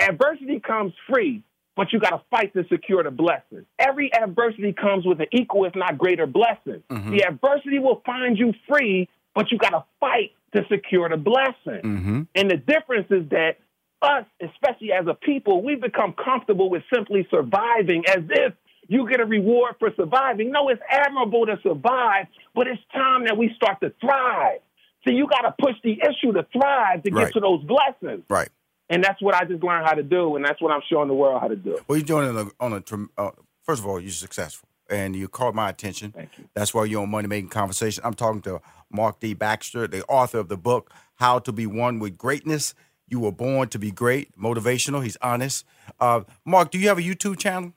adversity 0.00 0.60
comes 0.60 0.92
free, 1.10 1.42
but 1.74 1.92
you 1.92 1.98
got 1.98 2.10
to 2.10 2.22
fight 2.30 2.52
to 2.54 2.64
secure 2.70 3.02
the 3.02 3.10
blessing. 3.10 3.66
Every 3.80 4.14
adversity 4.14 4.72
comes 4.72 5.04
with 5.04 5.20
an 5.20 5.26
equal, 5.32 5.64
if 5.64 5.74
not 5.74 5.98
greater, 5.98 6.28
blessing. 6.28 6.84
Mm-hmm. 6.88 7.10
The 7.10 7.24
adversity 7.24 7.80
will 7.80 8.00
find 8.06 8.38
you 8.38 8.54
free, 8.68 9.08
but 9.34 9.50
you 9.50 9.58
got 9.58 9.70
to 9.70 9.84
fight 9.98 10.30
to 10.54 10.62
secure 10.70 11.08
the 11.08 11.16
blessing. 11.16 11.82
Mm-hmm. 11.82 12.22
And 12.34 12.50
the 12.50 12.56
difference 12.56 13.06
is 13.10 13.28
that 13.30 13.58
us, 14.02 14.24
especially 14.40 14.92
as 14.92 15.06
a 15.06 15.14
people, 15.14 15.62
we've 15.62 15.80
become 15.80 16.12
comfortable 16.12 16.70
with 16.70 16.82
simply 16.94 17.26
surviving 17.30 18.04
as 18.08 18.24
if 18.30 18.54
you 18.88 19.08
get 19.08 19.20
a 19.20 19.24
reward 19.24 19.76
for 19.78 19.90
surviving. 19.96 20.50
No, 20.50 20.68
it's 20.68 20.82
admirable 20.90 21.46
to 21.46 21.58
survive, 21.62 22.26
but 22.54 22.66
it's 22.66 22.80
time 22.92 23.24
that 23.24 23.36
we 23.36 23.50
start 23.56 23.80
to 23.80 23.92
thrive. 24.00 24.60
So 25.04 25.10
you 25.10 25.26
got 25.26 25.42
to 25.42 25.54
push 25.58 25.74
the 25.82 25.92
issue 25.92 26.32
to 26.32 26.46
thrive 26.52 27.02
to 27.02 27.10
get 27.10 27.16
Right. 27.16 27.32
to 27.32 27.40
those 27.40 27.62
blessings. 27.64 28.24
Right. 28.28 28.48
And 28.90 29.02
that's 29.02 29.20
what 29.22 29.34
I 29.34 29.44
just 29.44 29.62
learned 29.62 29.86
how 29.86 29.94
to 29.94 30.02
do, 30.02 30.36
and 30.36 30.44
that's 30.44 30.60
what 30.60 30.70
I'm 30.70 30.82
showing 30.90 31.08
the 31.08 31.14
world 31.14 31.40
how 31.40 31.48
to 31.48 31.56
do. 31.56 31.78
Well, 31.88 31.96
you're 31.96 32.04
doing 32.04 32.28
it 32.28 32.36
on 32.36 32.50
a, 32.70 32.76
on 32.76 33.08
a 33.18 33.20
uh, 33.20 33.30
first 33.62 33.80
of 33.80 33.86
all, 33.86 33.98
you're 33.98 34.10
successful, 34.10 34.68
and 34.94 35.14
you 35.16 35.28
caught 35.28 35.54
my 35.54 35.68
attention. 35.68 36.12
Thank 36.12 36.30
you. 36.38 36.44
That's 36.54 36.72
why 36.72 36.84
you're 36.84 37.02
on 37.02 37.10
Money 37.10 37.28
Making 37.28 37.50
Conversation. 37.50 38.02
I'm 38.04 38.14
talking 38.14 38.42
to 38.42 38.60
Marc 38.90 39.20
D. 39.20 39.34
Baxter, 39.34 39.86
the 39.86 40.04
author 40.06 40.38
of 40.38 40.48
the 40.48 40.56
book 40.56 40.90
How 41.16 41.38
to 41.40 41.52
Be 41.52 41.66
One 41.66 41.98
with 41.98 42.16
Greatness. 42.16 42.74
You 43.08 43.20
were 43.20 43.32
born 43.32 43.68
to 43.68 43.78
be 43.78 43.90
great, 43.90 44.36
motivational. 44.38 45.02
He's 45.02 45.16
honest. 45.20 45.64
Uh, 46.00 46.22
Marc, 46.44 46.70
do 46.70 46.78
you 46.78 46.88
have 46.88 46.98
a 46.98 47.02
YouTube 47.02 47.38
channel? 47.38 47.72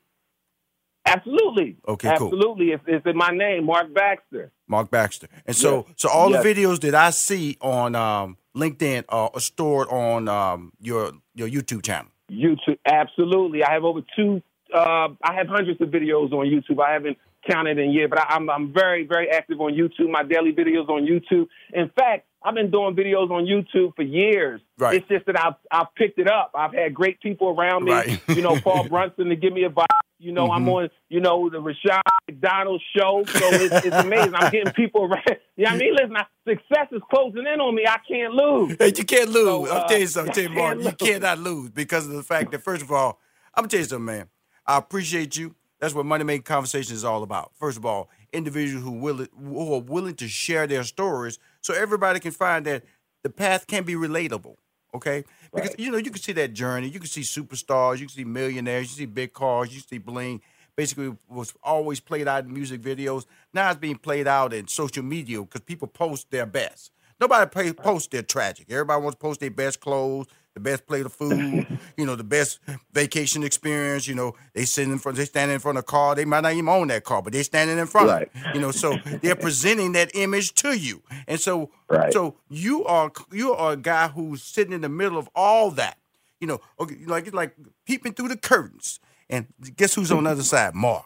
Absolutely. 1.06 1.78
Okay, 1.88 2.14
cool. 2.18 2.28
Absolutely. 2.28 2.72
It's, 2.72 2.84
it's 2.86 3.06
in 3.06 3.16
my 3.16 3.30
name, 3.30 3.66
Marc 3.66 3.94
Baxter. 3.94 4.52
Marc 4.68 4.92
Baxter. 4.92 5.28
And 5.46 5.56
so, 5.56 5.86
Yes. 5.88 5.96
so 5.98 6.10
all 6.10 6.32
Yes. 6.32 6.44
the 6.44 6.54
videos 6.54 6.80
that 6.82 6.96
I 6.96 7.12
see 7.12 7.58
on 7.62 7.96
um, 7.96 8.38
LinkedIn 8.56 9.06
are 9.08 9.40
stored 9.40 9.88
on 9.90 10.28
um, 10.28 10.74
your 10.80 11.14
your 11.34 11.48
YouTube 11.48 11.84
channel. 11.84 12.12
YouTube, 12.30 12.78
absolutely. 12.86 13.64
I 13.64 13.72
have 13.72 13.86
over 13.86 14.02
two. 14.18 14.42
Uh, 14.74 15.10
I 15.24 15.34
have 15.36 15.48
hundreds 15.48 15.82
of 15.82 15.90
videos 15.90 16.32
on 16.32 16.46
YouTube. 16.46 16.84
I 16.84 16.94
haven't 16.94 17.18
counted 17.50 17.78
in 17.78 17.92
yet, 17.92 18.10
but 18.10 18.20
I, 18.20 18.36
I'm 18.36 18.50
I'm 18.50 18.74
very 18.74 19.06
very 19.06 19.30
active 19.30 19.60
on 19.62 19.74
YouTube. 19.74 20.12
My 20.12 20.24
daily 20.24 20.54
videos 20.54 20.90
on 20.90 21.06
YouTube. 21.06 21.48
In 21.74 21.90
fact, 21.98 22.26
I've 22.44 22.56
been 22.56 22.72
doing 22.72 22.96
videos 22.96 23.30
on 23.32 23.46
YouTube 23.46 23.96
for 23.96 24.04
years. 24.04 24.62
Right. 24.78 24.98
It's 24.98 25.08
just 25.08 25.26
that 25.26 25.40
I've 25.40 25.56
I've 25.72 25.94
picked 25.96 26.20
it 26.20 26.30
up. 26.30 26.52
I've 26.56 26.74
had 26.74 26.94
great 26.94 27.20
people 27.22 27.50
around 27.50 27.86
me. 27.86 27.92
Right. 27.92 28.08
Mm-hmm. 28.08 28.32
you 28.34 28.42
know, 28.42 28.60
Paul 28.60 28.84
Brunson 28.90 29.30
to 29.30 29.36
give 29.36 29.54
me 29.54 29.64
advice. 29.64 29.86
You 30.20 30.32
know, 30.32 30.52
I'm 30.52 30.68
on, 30.70 30.90
you 31.10 31.20
know, 31.20 31.48
the 31.48 31.60
Rushion 31.60 32.02
McDonald 32.28 32.82
show. 32.98 33.24
So 33.28 33.40
it's, 33.52 33.86
it's 33.86 33.96
amazing. 33.96 34.34
I'm 34.34 34.52
getting 34.52 34.74
people 34.74 35.06
around. 35.06 35.24
Yeah, 35.60 35.72
I 35.72 35.78
mean, 35.78 35.96
listen, 35.96 36.16
I, 36.16 36.26
success 36.48 36.86
is 36.92 37.02
closing 37.10 37.48
in 37.52 37.60
on 37.60 37.74
me. 37.74 37.84
I 37.88 37.98
can't 38.08 38.32
lose. 38.32 38.76
Hey, 38.78 38.94
you 38.96 39.04
can't 39.04 39.32
lose. 39.32 39.68
So, 39.68 39.76
I'll 39.76 39.86
uh, 39.86 39.88
tell 39.88 39.98
you 39.98 40.06
something, 40.06 40.32
tell 40.32 40.44
you, 40.44 40.50
Marc. 40.52 40.84
You 40.84 40.92
cannot 40.92 41.40
lose 41.40 41.72
because 41.72 42.06
of 42.06 42.14
the 42.14 42.22
fact 42.22 42.52
that, 42.52 42.62
first 42.62 42.84
of 42.84 42.92
all, 42.92 43.20
I'm 43.56 43.64
gonna 43.64 43.70
tell 43.70 43.80
you 43.80 43.86
something, 43.88 44.06
man. 44.06 44.30
I 44.68 44.78
appreciate 44.78 45.38
you. 45.38 45.56
That's 45.80 45.94
what 45.94 46.06
Money 46.06 46.24
Making 46.24 46.44
Conversation 46.44 46.96
is 46.96 47.06
all 47.06 47.24
about. 47.24 47.52
First 47.56 47.78
of 47.78 47.86
all, 47.86 48.10
individuals 48.34 48.84
who 48.84 48.92
will 48.92 49.26
who 49.38 49.74
are 49.74 49.82
willing 49.82 50.16
to 50.16 50.28
share 50.28 50.68
their 50.68 50.84
stories, 50.84 51.40
so 51.62 51.74
everybody 51.74 52.20
can 52.20 52.32
find 52.32 52.66
that 52.66 52.84
the 53.24 53.30
path 53.30 53.68
can 53.68 53.84
be 53.84 53.94
relatable. 53.94 54.56
Okay, 54.96 55.24
because 55.54 55.76
you 55.78 55.92
know 55.92 55.98
you 55.98 56.10
can 56.10 56.22
see 56.22 56.32
that 56.34 56.54
journey. 56.54 56.88
You 56.88 57.00
can 57.00 57.10
see 57.10 57.22
superstars. 57.22 58.00
You 58.00 58.08
can 58.08 58.16
see 58.16 58.24
millionaires. 58.24 58.90
You 58.90 58.98
see 58.98 59.06
big 59.06 59.34
cars. 59.34 59.74
You 59.74 59.82
see 59.82 60.00
bling. 60.00 60.42
Basically, 60.76 61.16
was 61.28 61.54
always 61.64 62.00
played 62.00 62.28
out 62.28 62.46
in 62.46 62.54
music 62.54 62.82
videos. 62.82 63.26
Now 63.54 63.70
it's 63.72 63.80
being 63.80 63.98
played 63.98 64.28
out 64.28 64.54
in 64.54 64.68
social 64.68 65.04
media 65.04 65.42
because 65.42 65.62
people 65.62 65.88
post 65.88 66.30
their 66.32 66.46
best. 66.46 66.92
Nobody 67.20 67.50
pay, 67.50 67.74
post 67.74 68.12
their 68.12 68.22
tragic. 68.22 68.68
Everybody 68.70 69.02
wants 69.02 69.16
to 69.16 69.20
post 69.20 69.40
their 69.40 69.50
best 69.52 69.80
clothes, 69.80 70.28
the 70.58 70.70
best 70.70 70.88
plate 70.88 71.06
of 71.06 71.14
food, 71.14 71.68
you 71.98 72.06
know, 72.06 72.16
the 72.16 72.24
best 72.24 72.60
vacation 72.92 73.44
experience. 73.44 74.08
You 74.08 74.16
know, 74.16 74.36
they 74.54 74.66
sitting 74.66 74.92
in 74.92 75.00
front, 75.00 75.18
they 75.18 75.26
standing 75.26 75.54
in 75.56 75.60
front 75.60 75.78
of 75.78 75.84
a 75.84 75.86
car. 75.86 76.16
They 76.16 76.26
might 76.26 76.42
not 76.42 76.54
even 76.54 76.68
own 76.68 76.88
that 76.88 77.04
car, 77.04 77.22
but 77.22 77.34
they 77.34 77.44
standing 77.44 77.78
in 77.78 77.88
front. 77.88 78.10
Right. 78.10 78.30
Of 78.34 78.46
it, 78.48 78.56
you 78.56 78.62
know, 78.62 78.72
so 78.72 78.98
they're 79.22 79.36
presenting 79.36 79.92
that 79.94 80.12
image 80.16 80.54
to 80.56 80.78
you, 80.78 81.04
and 81.28 81.40
so 81.40 81.70
Right. 81.90 82.12
so 82.12 82.36
you 82.50 82.84
are 82.86 83.12
you 83.32 83.54
are 83.54 83.74
a 83.74 83.78
guy 83.78 84.10
who's 84.10 84.44
sitting 84.44 84.74
in 84.74 84.82
the 84.82 84.90
middle 84.90 85.18
of 85.18 85.30
all 85.36 85.72
that. 85.72 85.98
You 86.42 86.48
know, 86.48 86.60
okay, 86.80 86.98
like 87.06 87.28
it's 87.28 87.36
like 87.36 87.56
peeping 87.86 88.14
through 88.14 88.28
the 88.28 88.38
curtains, 88.38 89.00
and 89.30 89.48
guess 89.76 89.94
who's 89.94 90.12
on 90.12 90.26
the 90.26 90.32
other 90.32 90.44
side? 90.54 90.76
Marc, 90.76 91.06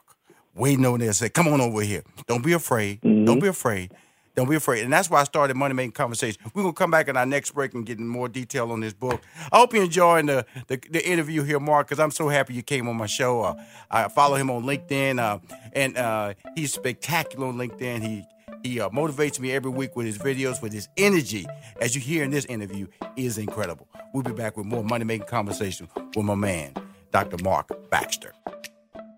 waiting 0.56 0.86
over 0.86 0.98
there. 0.98 1.14
Say, 1.14 1.30
come 1.30 1.48
on 1.48 1.62
over 1.62 1.82
here. 1.82 2.04
Don't 2.28 2.44
be 2.44 2.54
afraid. 2.54 3.02
Don't 3.02 3.26
mm-hmm. 3.26 3.40
be 3.40 3.48
afraid. 3.48 3.92
Don't 4.36 4.50
be 4.50 4.56
afraid. 4.56 4.84
And 4.84 4.94
that's 4.94 5.10
why 5.10 5.22
I 5.22 5.24
started 5.26 5.58
Money 5.58 5.74
Making 5.74 5.92
Conversation. 5.92 6.42
We're 6.54 6.64
gonna 6.64 6.74
come 6.74 6.92
back 6.92 7.08
in 7.08 7.18
our 7.18 7.26
next 7.26 7.52
break 7.52 7.74
and 7.74 7.86
get 7.86 8.00
in 8.00 8.08
more 8.08 8.30
detail 8.30 8.72
on 8.72 8.80
this 8.80 8.94
book. 8.94 9.22
I 9.52 9.58
hope 9.58 9.74
you're 9.74 9.84
enjoying 9.84 10.28
the 10.28 10.46
the, 10.68 10.80
the 10.90 11.06
interview 11.06 11.44
here, 11.44 11.60
Marc, 11.60 11.88
because 11.88 12.00
I'm 12.00 12.12
so 12.12 12.30
happy 12.30 12.54
you 12.54 12.64
came 12.64 12.88
on 12.88 12.96
my 12.96 13.08
show. 13.08 13.42
Uh, 13.42 13.64
I 13.90 14.08
follow 14.08 14.36
him 14.36 14.50
on 14.50 14.64
LinkedIn, 14.64 15.20
uh, 15.20 15.40
and 15.74 15.98
uh, 15.98 16.34
he's 16.56 16.74
spectacular 16.74 17.48
on 17.48 17.56
LinkedIn. 17.56 18.02
He 18.04 18.26
he 18.64 18.80
uh, 18.80 18.90
motivates 18.90 19.40
me 19.40 19.52
every 19.52 19.72
week 19.72 19.96
with 19.96 20.06
his 20.06 20.18
videos, 20.18 20.62
with 20.62 20.72
his 20.72 20.88
energy, 20.98 21.46
as 21.80 21.96
you 21.96 22.02
hear 22.02 22.24
in 22.24 22.32
this 22.32 22.46
interview, 22.46 22.88
is 23.16 23.38
incredible. 23.38 23.88
We'll 24.14 24.24
be 24.24 24.34
back 24.34 24.56
with 24.56 24.66
more 24.66 24.84
Money 24.84 25.06
Making 25.06 25.28
Conversation 25.28 25.88
with 26.16 26.26
my 26.26 26.36
man, 26.36 26.74
Dr. 27.12 27.38
Marc 27.44 27.90
Baxter. 27.90 28.34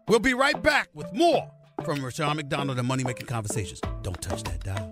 We'll 0.07 0.19
be 0.19 0.33
right 0.33 0.61
back 0.61 0.89
with 0.93 1.11
more 1.13 1.51
from 1.83 2.03
Rushion 2.03 2.35
McDonald 2.35 2.79
and 2.79 2.87
Money 2.87 3.03
Making 3.03 3.25
Conversations. 3.25 3.81
Don't 4.01 4.21
touch 4.21 4.43
that 4.43 4.63
dial. 4.63 4.91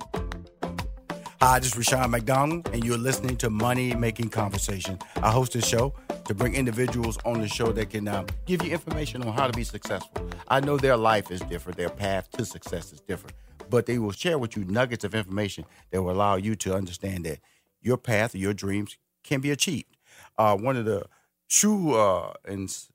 Hi, 1.41 1.59
this 1.59 1.69
is 1.69 1.77
Rushion 1.77 2.11
McDonald, 2.11 2.69
and 2.73 2.83
you're 2.83 2.97
listening 2.97 3.37
to 3.37 3.49
Money 3.49 3.95
Making 3.95 4.29
Conversation. 4.29 4.99
I 5.17 5.31
host 5.31 5.53
this 5.53 5.65
show 5.65 5.93
to 6.25 6.33
bring 6.35 6.53
individuals 6.53 7.17
on 7.25 7.41
the 7.41 7.47
show 7.47 7.71
that 7.71 7.89
can 7.89 8.07
uh, 8.07 8.25
give 8.45 8.63
you 8.63 8.71
information 8.71 9.23
on 9.23 9.33
how 9.33 9.47
to 9.47 9.53
be 9.53 9.63
successful. 9.63 10.29
I 10.49 10.59
know 10.59 10.77
their 10.77 10.97
life 10.97 11.31
is 11.31 11.39
different, 11.41 11.77
their 11.77 11.89
path 11.89 12.29
to 12.31 12.45
success 12.45 12.93
is 12.93 13.01
different, 13.01 13.35
but 13.69 13.85
they 13.85 13.97
will 13.97 14.11
share 14.11 14.37
with 14.37 14.55
you 14.55 14.65
nuggets 14.65 15.03
of 15.03 15.15
information 15.15 15.65
that 15.91 16.03
will 16.03 16.11
allow 16.11 16.35
you 16.35 16.55
to 16.57 16.75
understand 16.75 17.25
that 17.25 17.39
your 17.81 17.97
path, 17.97 18.35
your 18.35 18.53
dreams 18.53 18.97
can 19.23 19.39
be 19.41 19.49
achieved. 19.49 19.97
Uh, 20.37 20.55
one 20.55 20.75
of 20.75 20.85
the 20.85 21.05
true 21.49 21.95
uh, 21.95 22.33
ins- 22.47 22.91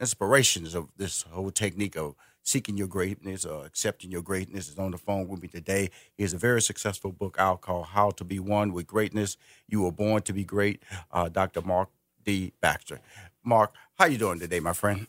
inspirations 0.00 0.74
of 0.74 0.88
this 0.96 1.22
whole 1.22 1.50
technique 1.50 1.96
of 1.96 2.14
seeking 2.46 2.78
your 2.78 2.86
greatness 2.86 3.44
or 3.44 3.66
accepting 3.66 4.10
your 4.10 4.22
greatness 4.22 4.68
is 4.68 4.78
on 4.78 4.92
the 4.92 4.98
phone 4.98 5.28
with 5.28 5.42
me 5.42 5.48
today. 5.48 5.90
He 6.16 6.22
has 6.22 6.32
a 6.32 6.38
very 6.38 6.62
successful 6.62 7.12
book 7.12 7.36
out 7.38 7.60
called 7.60 7.86
How 7.86 8.10
to 8.10 8.24
Be 8.24 8.38
One 8.38 8.72
with 8.72 8.86
Greatness. 8.86 9.36
You 9.68 9.82
were 9.82 9.92
born 9.92 10.22
to 10.22 10.32
be 10.32 10.44
great. 10.44 10.82
Uh, 11.10 11.28
Dr. 11.28 11.60
Marc 11.62 11.90
D. 12.24 12.52
Baxter. 12.60 13.00
Marc, 13.44 13.74
how 13.98 14.06
you 14.06 14.16
doing 14.16 14.38
today, 14.38 14.60
my 14.60 14.72
friend? 14.72 15.06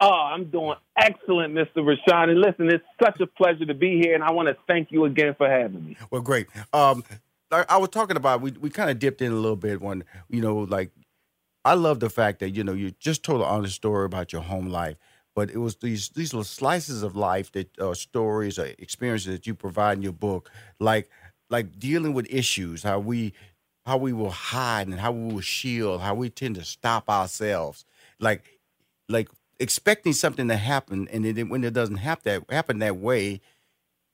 Oh, 0.00 0.10
I'm 0.10 0.50
doing 0.50 0.76
excellent, 0.98 1.54
Mr. 1.54 1.76
Rushion. 1.76 2.30
And 2.30 2.40
listen, 2.40 2.68
it's 2.68 2.84
such 3.02 3.20
a 3.20 3.26
pleasure 3.26 3.64
to 3.64 3.74
be 3.74 3.98
here, 4.02 4.14
and 4.14 4.22
I 4.22 4.30
want 4.32 4.48
to 4.48 4.56
thank 4.66 4.92
you 4.92 5.06
again 5.06 5.34
for 5.38 5.48
having 5.48 5.86
me. 5.86 5.96
Well, 6.10 6.20
great. 6.20 6.48
Um, 6.72 7.02
I, 7.50 7.64
I 7.68 7.76
was 7.78 7.88
talking 7.90 8.16
about 8.16 8.42
we 8.42 8.50
we 8.52 8.68
kind 8.68 8.90
of 8.90 8.98
dipped 8.98 9.22
in 9.22 9.32
a 9.32 9.36
little 9.36 9.56
bit 9.56 9.80
when 9.80 10.04
you 10.28 10.42
know 10.42 10.58
like 10.58 10.90
I 11.64 11.74
love 11.74 12.00
the 12.00 12.10
fact 12.10 12.40
that 12.40 12.50
you 12.50 12.62
know 12.62 12.74
you 12.74 12.90
just 12.92 13.22
told 13.22 13.40
an 13.40 13.46
honest 13.46 13.74
story 13.74 14.04
about 14.04 14.34
your 14.34 14.42
home 14.42 14.68
life, 14.68 14.96
but 15.36 15.50
it 15.50 15.58
was 15.58 15.76
these 15.76 16.08
these 16.08 16.32
little 16.32 16.44
slices 16.44 17.04
of 17.04 17.14
life 17.14 17.52
that 17.52 17.78
uh, 17.78 17.94
stories 17.94 18.58
or 18.58 18.64
experiences 18.78 19.32
that 19.32 19.46
you 19.46 19.54
provide 19.54 19.98
in 19.98 20.02
your 20.02 20.12
book, 20.12 20.50
like 20.80 21.10
like 21.50 21.78
dealing 21.78 22.14
with 22.14 22.26
issues, 22.30 22.82
how 22.82 22.98
we 22.98 23.34
how 23.84 23.98
we 23.98 24.12
will 24.14 24.30
hide 24.30 24.88
and 24.88 24.98
how 24.98 25.12
we 25.12 25.34
will 25.34 25.42
shield, 25.42 26.00
how 26.00 26.14
we 26.14 26.30
tend 26.30 26.56
to 26.56 26.64
stop 26.64 27.08
ourselves, 27.10 27.84
like 28.18 28.58
like 29.10 29.28
expecting 29.60 30.14
something 30.14 30.48
to 30.48 30.56
happen, 30.56 31.06
and 31.12 31.24
then 31.26 31.50
when 31.50 31.62
it 31.62 31.74
doesn't 31.74 31.96
happen 31.98 32.22
that 32.24 32.54
happen 32.54 32.78
that 32.78 32.96
way, 32.96 33.42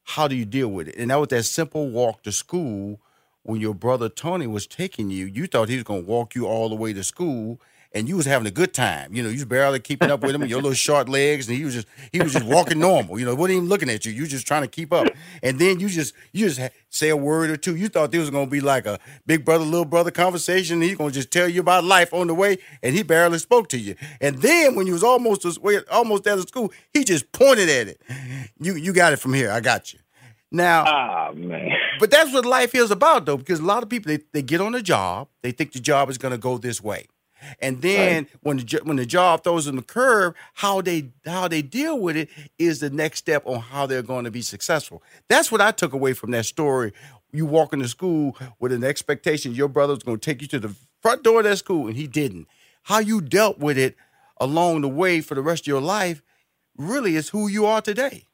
how 0.02 0.26
do 0.26 0.34
you 0.34 0.44
deal 0.44 0.68
with 0.68 0.88
it? 0.88 0.96
And 0.96 1.12
that 1.12 1.20
was 1.20 1.28
that 1.28 1.44
simple 1.44 1.88
walk 1.88 2.24
to 2.24 2.32
school 2.32 3.00
when 3.44 3.60
your 3.60 3.74
brother 3.74 4.08
Tony 4.08 4.48
was 4.48 4.66
taking 4.66 5.10
you. 5.10 5.26
You 5.26 5.46
thought 5.46 5.68
he 5.68 5.76
was 5.76 5.84
going 5.84 6.02
to 6.02 6.08
walk 6.10 6.34
you 6.34 6.46
all 6.46 6.68
the 6.68 6.74
way 6.74 6.92
to 6.92 7.04
school, 7.04 7.60
and 7.94 8.08
you 8.08 8.16
was 8.16 8.26
having 8.26 8.46
a 8.46 8.50
good 8.50 8.72
time. 8.75 9.14
You 9.14 9.22
know, 9.22 9.28
you 9.28 9.37
was 9.37 9.44
barely 9.44 9.80
keeping 9.80 10.11
up 10.11 10.20
with 10.22 10.34
him, 10.34 10.44
your 10.44 10.61
little 10.61 10.75
short 10.75 11.08
legs, 11.08 11.49
and 11.49 11.56
he 11.56 11.64
was 11.64 11.75
just 11.75 11.87
he 12.12 12.20
was 12.20 12.32
just 12.32 12.44
walking 12.44 12.78
normal. 12.78 13.18
You 13.18 13.26
know, 13.26 13.34
wasn't 13.34 13.56
even 13.56 13.68
looking 13.68 13.90
at 13.90 14.04
you. 14.04 14.12
You 14.12 14.26
just 14.26 14.46
trying 14.46 14.62
to 14.62 14.68
keep 14.68 14.92
up, 14.92 15.08
and 15.42 15.58
then 15.58 15.80
you 15.80 15.88
just 15.88 16.14
you 16.32 16.49
just 16.49 16.61
say 16.90 17.08
a 17.08 17.16
word 17.16 17.50
or 17.50 17.56
two. 17.56 17.76
You 17.76 17.88
thought 17.88 18.12
this 18.12 18.20
was 18.20 18.30
going 18.30 18.46
to 18.46 18.50
be 18.50 18.61
like 18.61 18.87
a 18.87 18.99
big 19.26 19.44
brother 19.44 19.64
little 19.64 19.84
brother 19.84 20.11
conversation. 20.11 20.76
And 20.76 20.84
he's 20.84 20.96
going 20.96 21.11
to 21.11 21.14
just 21.14 21.30
tell 21.30 21.49
you 21.49 21.61
about 21.61 21.84
life 21.84 22.12
on 22.12 22.26
the 22.26 22.34
way, 22.34 22.58
and 22.82 22.94
he 22.94 23.02
barely 23.02 23.38
spoke 23.38 23.68
to 23.70 23.78
you. 23.78 23.94
And 24.20 24.38
then 24.38 24.75
when 24.75 24.87
you 24.87 24.92
was 24.92 25.02
almost 25.02 25.46
almost 25.90 26.26
out 26.26 26.38
of 26.38 26.49
school, 26.49 26.72
he 26.92 27.04
just 27.04 27.32
pointed 27.32 27.68
at 27.68 27.88
it. 27.88 28.00
You 28.61 28.75
you 28.75 28.92
got 28.92 29.12
it 29.12 29.16
from 29.16 29.34
here. 29.34 29.50
I 29.50 29.61
got 29.61 29.92
you. 29.92 29.99
Now, 30.52 31.30
oh, 31.30 31.34
man. 31.34 31.70
but 31.99 32.11
that's 32.11 32.30
what 32.32 32.44
life 32.44 32.75
is 32.75 32.90
about, 32.90 33.25
though, 33.25 33.38
because 33.38 33.61
a 33.61 33.64
lot 33.64 33.82
of 33.82 33.88
people 33.88 34.12
they, 34.12 34.22
they 34.32 34.42
get 34.42 34.61
on 34.61 34.75
a 34.75 34.82
job, 34.82 35.28
they 35.40 35.50
think 35.50 35.72
the 35.72 35.80
job 35.80 36.11
is 36.11 36.18
going 36.18 36.32
to 36.32 36.38
go 36.38 36.58
this 36.58 36.82
way, 36.82 37.06
and 37.61 37.82
then 37.82 38.25
right. 38.25 38.30
when 38.42 38.56
the 38.58 38.80
when 38.84 38.96
the 38.96 39.06
job 39.06 39.44
throws 39.44 39.66
them 39.66 39.76
the 39.76 39.82
curve, 39.82 40.34
how 40.54 40.80
they 40.80 41.11
how 41.25 41.49
they 41.49 41.62
deal 41.62 41.99
with 41.99 42.16
it 42.16 42.28
is 42.58 42.80
the 42.80 42.90
next 42.90 43.18
step 43.18 43.42
on 43.46 43.61
how 43.61 43.87
they're 43.87 44.02
going 44.02 44.25
to 44.25 44.30
be 44.30 44.42
successful. 44.42 45.02
That's 45.28 45.50
what 45.50 45.61
I 45.61 45.70
took 45.70 45.92
away 45.92 46.12
from 46.12 46.30
that 46.32 46.46
story. 46.46 46.92
You 47.32 47.46
walk 47.46 47.72
into 47.72 47.88
school 47.88 48.37
with 48.58 48.72
an 48.72 48.84
expectation 48.84 49.54
your 49.54 49.68
brother's 49.68 50.02
going 50.02 50.18
to 50.18 50.30
take 50.30 50.42
you 50.42 50.49
to 50.49 50.58
the 50.58 50.75
front 51.00 51.22
door 51.22 51.38
of 51.38 51.44
that 51.44 51.58
school, 51.58 51.87
and 51.87 51.96
he 51.96 52.06
didn't. 52.06 52.46
How 52.84 52.99
you 52.99 53.20
dealt 53.20 53.58
with 53.58 53.78
it 53.78 53.96
along 54.38 54.82
the 54.82 54.88
way 54.88 55.20
for 55.20 55.34
the 55.34 55.42
rest 55.42 55.62
of 55.62 55.66
your 55.68 55.80
life 55.80 56.22
really 56.76 57.16
is 57.16 57.28
who 57.30 57.49
you 57.49 57.66
are 57.66 57.80
today. 57.80 58.25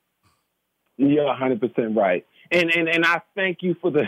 You're 0.97 1.27
100 1.27 1.61
percent 1.61 1.97
right, 1.97 2.27
and 2.51 2.71
and 2.71 2.89
and 2.89 3.05
I 3.05 3.23
thank 3.35 3.63
you 3.63 3.77
for 3.81 3.91
the 3.91 4.05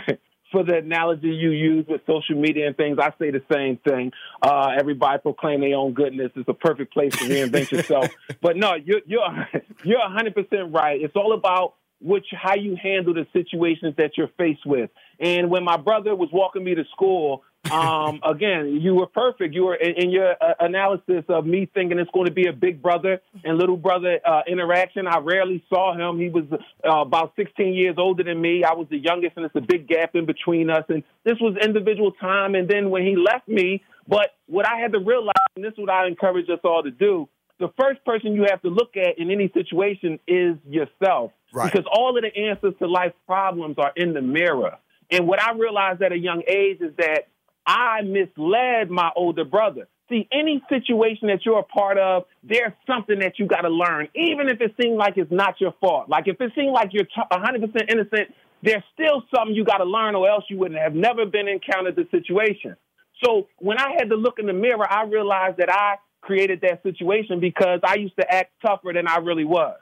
for 0.51 0.63
the 0.63 0.77
analogy 0.77 1.29
you 1.29 1.51
use 1.51 1.85
with 1.87 2.01
social 2.05 2.35
media 2.35 2.67
and 2.67 2.77
things. 2.77 2.97
I 2.99 3.11
say 3.19 3.31
the 3.31 3.43
same 3.51 3.77
thing. 3.77 4.11
Uh, 4.41 4.71
everybody 4.77 5.19
proclaim 5.19 5.61
their 5.61 5.75
own 5.75 5.93
goodness. 5.93 6.31
It's 6.35 6.49
a 6.49 6.53
perfect 6.53 6.93
place 6.93 7.13
to 7.13 7.25
reinvent 7.25 7.71
yourself. 7.71 8.07
But 8.41 8.57
no, 8.57 8.75
you're 8.75 9.01
you're 9.07 9.47
you're 9.83 9.99
100 9.99 10.35
percent 10.35 10.73
right. 10.73 11.01
It's 11.01 11.15
all 11.15 11.33
about 11.33 11.75
which 12.01 12.25
how 12.31 12.55
you 12.55 12.75
handle 12.81 13.13
the 13.13 13.27
situations 13.31 13.95
that 13.97 14.17
you're 14.17 14.31
faced 14.37 14.65
with. 14.65 14.89
And 15.19 15.49
when 15.49 15.63
my 15.63 15.77
brother 15.77 16.15
was 16.15 16.29
walking 16.33 16.63
me 16.63 16.73
to 16.75 16.83
school, 16.91 17.43
um, 17.69 18.19
again, 18.25 18.79
you 18.81 18.95
were 18.95 19.07
perfect. 19.07 19.53
You 19.53 19.65
were 19.65 19.75
in, 19.75 20.03
in 20.03 20.09
your 20.09 20.31
uh, 20.31 20.53
analysis 20.59 21.23
of 21.29 21.45
me 21.45 21.69
thinking 21.73 21.99
it's 21.99 22.11
going 22.11 22.27
to 22.27 22.31
be 22.31 22.47
a 22.47 22.53
big 22.53 22.81
brother 22.81 23.21
and 23.43 23.57
little 23.57 23.77
brother 23.77 24.19
uh, 24.25 24.41
interaction. 24.47 25.07
I 25.07 25.19
rarely 25.19 25.63
saw 25.69 25.93
him. 25.93 26.19
He 26.19 26.29
was 26.29 26.45
uh, 26.51 27.01
about 27.01 27.33
16 27.35 27.73
years 27.73 27.95
older 27.97 28.23
than 28.23 28.41
me. 28.41 28.63
I 28.63 28.73
was 28.73 28.87
the 28.89 28.97
youngest, 28.97 29.37
and 29.37 29.45
it's 29.45 29.55
a 29.55 29.61
big 29.61 29.87
gap 29.87 30.15
in 30.15 30.25
between 30.25 30.69
us. 30.69 30.85
And 30.89 31.03
this 31.23 31.37
was 31.39 31.55
individual 31.61 32.11
time. 32.13 32.55
And 32.55 32.67
then 32.69 32.89
when 32.89 33.03
he 33.03 33.15
left 33.15 33.47
me, 33.47 33.83
but 34.07 34.35
what 34.47 34.67
I 34.67 34.79
had 34.79 34.93
to 34.93 34.99
realize, 34.99 35.33
and 35.55 35.63
this 35.63 35.73
is 35.73 35.79
what 35.79 35.89
I 35.89 36.07
encourage 36.07 36.49
us 36.49 36.59
all 36.63 36.83
to 36.83 36.91
do, 36.91 37.29
the 37.59 37.71
first 37.79 38.03
person 38.03 38.33
you 38.33 38.47
have 38.49 38.61
to 38.63 38.69
look 38.69 38.97
at 38.97 39.19
in 39.19 39.29
any 39.29 39.51
situation 39.53 40.19
is 40.27 40.55
yourself. 40.67 41.31
Right. 41.53 41.71
Because 41.71 41.85
all 41.91 42.17
of 42.17 42.23
the 42.23 42.35
answers 42.35 42.73
to 42.79 42.87
life's 42.87 43.15
problems 43.27 43.75
are 43.77 43.91
in 43.95 44.13
the 44.13 44.21
mirror. 44.21 44.77
And 45.11 45.27
what 45.27 45.41
I 45.41 45.53
realized 45.53 46.01
at 46.01 46.11
a 46.11 46.17
young 46.17 46.41
age 46.47 46.79
is 46.81 46.95
that 46.97 47.27
I 47.71 48.01
misled 48.01 48.89
my 48.89 49.11
older 49.15 49.45
brother. 49.45 49.87
See, 50.09 50.27
any 50.29 50.61
situation 50.67 51.29
that 51.29 51.45
you're 51.45 51.59
a 51.59 51.63
part 51.63 51.97
of, 51.97 52.23
there's 52.43 52.73
something 52.85 53.19
that 53.19 53.39
you 53.39 53.47
got 53.47 53.61
to 53.61 53.69
learn, 53.69 54.09
even 54.13 54.49
if 54.49 54.59
it 54.59 54.75
seems 54.81 54.97
like 54.97 55.13
it's 55.15 55.31
not 55.31 55.61
your 55.61 55.73
fault. 55.79 56.09
Like 56.09 56.27
if 56.27 56.41
it 56.41 56.51
seems 56.53 56.73
like 56.73 56.89
you're 56.91 57.05
100% 57.31 57.89
innocent, 57.89 58.35
there's 58.61 58.83
still 58.93 59.23
something 59.33 59.55
you 59.55 59.63
got 59.63 59.77
to 59.77 59.85
learn, 59.85 60.15
or 60.15 60.29
else 60.29 60.43
you 60.49 60.57
wouldn't 60.57 60.81
have 60.81 60.93
never 60.93 61.25
been 61.25 61.47
encountered 61.47 61.95
the 61.95 62.05
situation. 62.11 62.75
So 63.23 63.47
when 63.59 63.77
I 63.77 63.91
had 63.97 64.09
to 64.09 64.15
look 64.15 64.37
in 64.37 64.47
the 64.47 64.53
mirror, 64.53 64.85
I 64.87 65.03
realized 65.05 65.57
that 65.57 65.71
I 65.71 65.95
created 66.19 66.59
that 66.61 66.83
situation 66.83 67.39
because 67.39 67.79
I 67.83 67.95
used 67.95 68.17
to 68.19 68.29
act 68.29 68.51
tougher 68.65 68.91
than 68.93 69.07
I 69.07 69.17
really 69.17 69.45
was. 69.45 69.77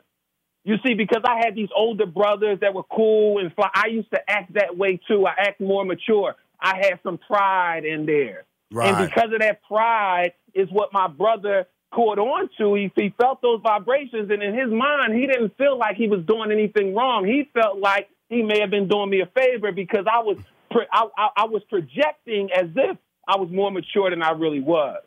You 0.63 0.75
see, 0.85 0.93
because 0.93 1.23
I 1.25 1.37
had 1.43 1.55
these 1.55 1.69
older 1.75 2.05
brothers 2.05 2.59
that 2.61 2.75
were 2.75 2.83
cool 2.83 3.39
and 3.39 3.51
fly, 3.55 3.69
I 3.73 3.87
used 3.87 4.11
to 4.11 4.19
act 4.29 4.53
that 4.53 4.77
way 4.77 4.99
too. 5.07 5.25
I 5.25 5.33
act 5.39 5.59
more 5.59 5.83
mature. 5.83 6.35
I 6.61 6.77
had 6.77 6.99
some 7.03 7.17
pride 7.17 7.85
in 7.85 8.05
there. 8.05 8.45
Right. 8.71 8.93
And 8.93 9.09
because 9.09 9.31
of 9.33 9.39
that 9.39 9.61
pride 9.63 10.33
is 10.53 10.69
what 10.71 10.93
my 10.93 11.07
brother 11.07 11.67
caught 11.91 12.19
on 12.19 12.49
to. 12.57 12.75
He, 12.75 12.91
he 12.95 13.13
felt 13.19 13.41
those 13.41 13.61
vibrations, 13.61 14.29
and 14.29 14.43
in 14.43 14.53
his 14.53 14.71
mind, 14.71 15.15
he 15.15 15.25
didn't 15.25 15.57
feel 15.57 15.77
like 15.77 15.95
he 15.95 16.07
was 16.07 16.23
doing 16.25 16.51
anything 16.51 16.95
wrong. 16.95 17.25
He 17.25 17.49
felt 17.53 17.79
like 17.79 18.09
he 18.29 18.43
may 18.43 18.59
have 18.59 18.69
been 18.69 18.87
doing 18.87 19.09
me 19.09 19.21
a 19.21 19.25
favor 19.25 19.71
because 19.71 20.05
I 20.11 20.19
was 20.19 20.37
I, 20.71 21.07
I, 21.17 21.29
I 21.35 21.45
was 21.45 21.63
projecting 21.69 22.49
as 22.51 22.67
if 22.75 22.97
I 23.27 23.37
was 23.37 23.49
more 23.49 23.71
mature 23.71 24.09
than 24.09 24.21
I 24.21 24.31
really 24.31 24.59
was. 24.59 25.01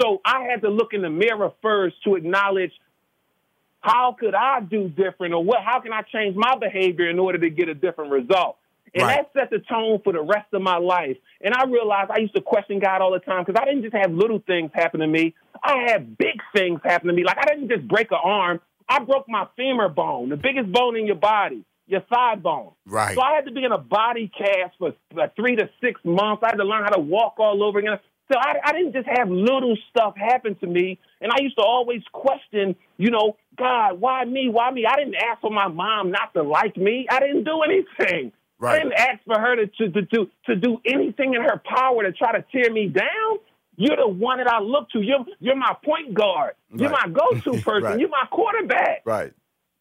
So 0.00 0.20
I 0.24 0.44
had 0.44 0.62
to 0.62 0.68
look 0.68 0.92
in 0.92 1.02
the 1.02 1.10
mirror 1.10 1.52
first 1.60 1.96
to 2.04 2.14
acknowledge 2.14 2.72
how 3.80 4.16
could 4.18 4.34
I 4.34 4.60
do 4.60 4.88
different 4.88 5.34
or 5.34 5.42
what 5.44 5.60
how 5.64 5.80
can 5.80 5.92
I 5.92 6.02
change 6.02 6.36
my 6.36 6.56
behavior 6.56 7.10
in 7.10 7.18
order 7.18 7.38
to 7.38 7.50
get 7.50 7.68
a 7.68 7.74
different 7.74 8.12
result. 8.12 8.56
And 8.94 9.04
right. 9.04 9.26
that 9.34 9.40
set 9.40 9.50
the 9.50 9.58
tone 9.58 10.00
for 10.04 10.12
the 10.12 10.20
rest 10.20 10.52
of 10.52 10.60
my 10.60 10.76
life. 10.76 11.16
And 11.40 11.54
I 11.54 11.64
realized 11.64 12.10
I 12.10 12.18
used 12.18 12.34
to 12.34 12.42
question 12.42 12.78
God 12.78 13.00
all 13.00 13.12
the 13.12 13.20
time 13.20 13.44
because 13.44 13.60
I 13.60 13.64
didn't 13.64 13.82
just 13.82 13.94
have 13.94 14.12
little 14.12 14.42
things 14.46 14.70
happen 14.74 15.00
to 15.00 15.06
me. 15.06 15.34
I 15.62 15.86
had 15.88 16.18
big 16.18 16.40
things 16.54 16.80
happen 16.84 17.08
to 17.08 17.14
me. 17.14 17.24
Like 17.24 17.38
I 17.38 17.46
didn't 17.46 17.68
just 17.68 17.88
break 17.88 18.10
an 18.10 18.18
arm. 18.22 18.60
I 18.88 18.98
broke 18.98 19.28
my 19.28 19.46
femur 19.56 19.88
bone, 19.88 20.28
the 20.28 20.36
biggest 20.36 20.70
bone 20.70 20.96
in 20.96 21.06
your 21.06 21.16
body, 21.16 21.64
your 21.86 22.02
thigh 22.02 22.34
bone. 22.34 22.72
Right. 22.84 23.14
So 23.14 23.22
I 23.22 23.34
had 23.34 23.46
to 23.46 23.52
be 23.52 23.64
in 23.64 23.72
a 23.72 23.78
body 23.78 24.30
cast 24.36 24.76
for 24.78 24.92
like 25.14 25.34
three 25.36 25.56
to 25.56 25.70
six 25.80 26.00
months. 26.04 26.42
I 26.42 26.48
had 26.48 26.56
to 26.56 26.64
learn 26.64 26.82
how 26.82 26.90
to 26.90 27.00
walk 27.00 27.36
all 27.38 27.64
over 27.64 27.78
again. 27.78 27.98
So 28.30 28.38
I, 28.38 28.56
I 28.64 28.72
didn't 28.72 28.92
just 28.92 29.08
have 29.08 29.28
little 29.30 29.76
stuff 29.90 30.14
happen 30.16 30.54
to 30.56 30.66
me. 30.66 30.98
And 31.20 31.32
I 31.32 31.40
used 31.40 31.56
to 31.56 31.62
always 31.62 32.02
question, 32.12 32.76
you 32.96 33.10
know, 33.10 33.36
God, 33.56 34.00
why 34.00 34.24
me? 34.24 34.48
Why 34.48 34.70
me? 34.70 34.86
I 34.86 34.96
didn't 34.96 35.16
ask 35.16 35.40
for 35.40 35.50
my 35.50 35.68
mom 35.68 36.10
not 36.10 36.32
to 36.34 36.42
like 36.42 36.76
me. 36.76 37.06
I 37.10 37.20
didn't 37.20 37.44
do 37.44 37.62
anything. 37.62 38.32
Right. 38.62 38.76
I 38.76 38.78
didn't 38.84 38.92
ask 38.92 39.24
for 39.26 39.40
her 39.40 39.56
to, 39.56 39.66
to, 39.66 39.90
to, 39.90 40.06
to, 40.06 40.30
to 40.46 40.54
do 40.54 40.78
anything 40.86 41.34
in 41.34 41.42
her 41.42 41.60
power 41.64 42.04
to 42.04 42.12
try 42.12 42.30
to 42.30 42.44
tear 42.52 42.72
me 42.72 42.86
down. 42.86 43.40
You're 43.74 43.96
the 43.96 44.06
one 44.06 44.38
that 44.38 44.46
I 44.46 44.60
look 44.60 44.88
to. 44.90 45.00
You're, 45.00 45.24
you're 45.40 45.56
my 45.56 45.74
point 45.84 46.14
guard. 46.14 46.52
You're 46.72 46.88
right. 46.88 47.08
my 47.08 47.12
go 47.12 47.40
to 47.40 47.60
person. 47.64 47.82
right. 47.82 47.98
You're 47.98 48.08
my 48.08 48.28
quarterback. 48.30 49.02
Right. 49.04 49.32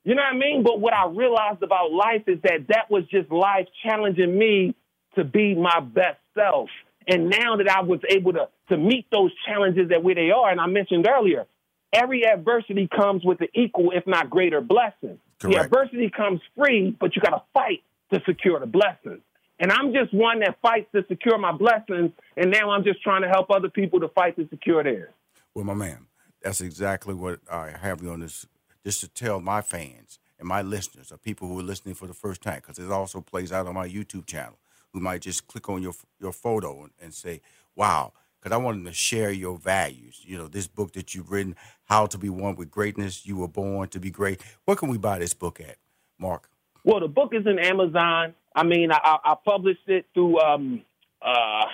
You 0.04 0.16
know 0.16 0.24
what 0.24 0.34
I 0.34 0.36
mean? 0.36 0.64
But 0.64 0.82
what 0.82 0.96
I 0.96 1.06
realized 1.06 1.62
about 1.62 1.92
life 1.92 2.24
is 2.26 2.40
that 2.42 2.70
that 2.70 2.90
was 2.90 3.04
just 3.12 3.32
life 3.32 3.68
challenging 3.86 4.36
me 4.36 4.74
to 5.14 5.24
be 5.24 5.54
my 5.54 5.80
best 5.80 6.18
self. 6.34 6.70
And 7.08 7.30
now 7.30 7.58
that 7.58 7.70
I 7.70 7.82
was 7.82 8.00
able 8.10 8.34
to, 8.34 8.48
to 8.70 8.78
meet 8.78 9.06
those 9.12 9.30
challenges 9.46 9.92
at 9.92 10.04
where 10.04 10.16
they 10.16 10.32
are, 10.32 10.50
and 10.50 10.60
I 10.60 10.66
mentioned 10.66 11.08
earlier, 11.08 11.46
every 11.94 12.26
adversity 12.26 12.88
comes 12.88 13.24
with 13.24 13.42
an 13.42 13.50
equal, 13.54 13.92
if 13.92 14.08
not 14.08 14.32
greater, 14.32 14.60
blessing. 14.60 15.20
Correct. 15.38 15.56
The 15.56 15.60
adversity 15.60 16.10
comes 16.10 16.42
free, 16.58 16.98
but 17.00 17.16
you 17.16 17.22
got 17.22 17.38
to 17.38 17.44
fight 17.54 17.84
to 18.14 18.22
secure 18.26 18.60
the 18.60 18.66
blessings. 18.66 19.22
And 19.60 19.72
I'm 19.72 19.94
just 19.94 20.14
one 20.14 20.40
that 20.40 20.58
fights 20.62 20.88
to 20.96 21.06
secure 21.08 21.38
my 21.38 21.52
blessings, 21.52 22.12
and 22.36 22.50
now 22.50 22.72
I'm 22.72 22.84
just 22.84 23.02
trying 23.04 23.22
to 23.22 23.30
help 23.30 23.52
other 23.52 23.70
people 23.70 24.00
to 24.00 24.08
fight 24.10 24.36
to 24.38 24.48
secure 24.50 24.84
theirs. 24.84 25.14
Well, 25.54 25.66
my 25.66 25.76
man, 25.76 26.08
that's 26.42 26.62
exactly 26.62 27.14
what 27.14 27.40
I 27.52 27.72
have 27.80 28.02
you 28.02 28.10
on 28.12 28.22
this, 28.22 28.48
just 28.84 29.02
to 29.02 29.08
tell 29.08 29.40
my 29.40 29.62
fans 29.62 30.18
and 30.40 30.48
my 30.48 30.64
listeners, 30.64 31.12
or 31.12 31.18
people 31.18 31.48
who 31.48 31.60
are 31.60 31.64
listening 31.64 31.94
for 31.94 32.08
the 32.08 32.14
first 32.14 32.42
time, 32.42 32.56
because 32.56 32.80
it 32.80 32.90
also 32.90 33.22
plays 33.22 33.52
out 33.52 33.68
on 33.68 33.76
my 33.76 33.88
YouTube 33.88 34.26
channel, 34.26 34.58
who 34.94 35.00
might 35.00 35.22
just 35.22 35.48
click 35.48 35.70
on 35.70 35.84
your 35.84 35.94
your 36.20 36.32
photo 36.32 36.82
and, 36.82 36.92
and 37.00 37.14
say, 37.14 37.42
"Wow, 37.76 38.14
because 38.42 38.56
I 38.56 38.58
want 38.58 38.78
them 38.78 38.86
to 38.86 38.94
share 38.94 39.32
your 39.32 39.58
values. 39.58 40.22
You 40.26 40.38
know, 40.38 40.48
this 40.48 40.68
book 40.68 40.94
that 40.94 41.14
you've 41.14 41.32
written, 41.32 41.56
How 41.84 42.08
to 42.08 42.18
Be 42.18 42.30
One 42.30 42.56
with 42.56 42.72
Greatness. 42.72 43.26
You 43.26 43.38
were 43.38 43.48
born 43.48 43.90
to 43.90 44.00
be 44.00 44.10
great. 44.10 44.42
Where 44.66 44.76
can 44.76 44.90
we 44.90 44.98
buy 44.98 45.20
this 45.20 45.34
book 45.34 45.60
at, 45.60 45.78
Marc? 46.18 46.50
Well, 46.84 47.00
the 47.00 47.08
book 47.08 47.34
is 47.34 47.46
in 47.46 47.60
Amazon. 47.60 48.34
I 48.56 48.64
mean, 48.64 48.92
I, 48.92 49.18
I 49.24 49.36
published 49.46 49.88
it 49.88 50.06
through 50.14 50.40
um 50.40 50.82
uh 51.22 51.66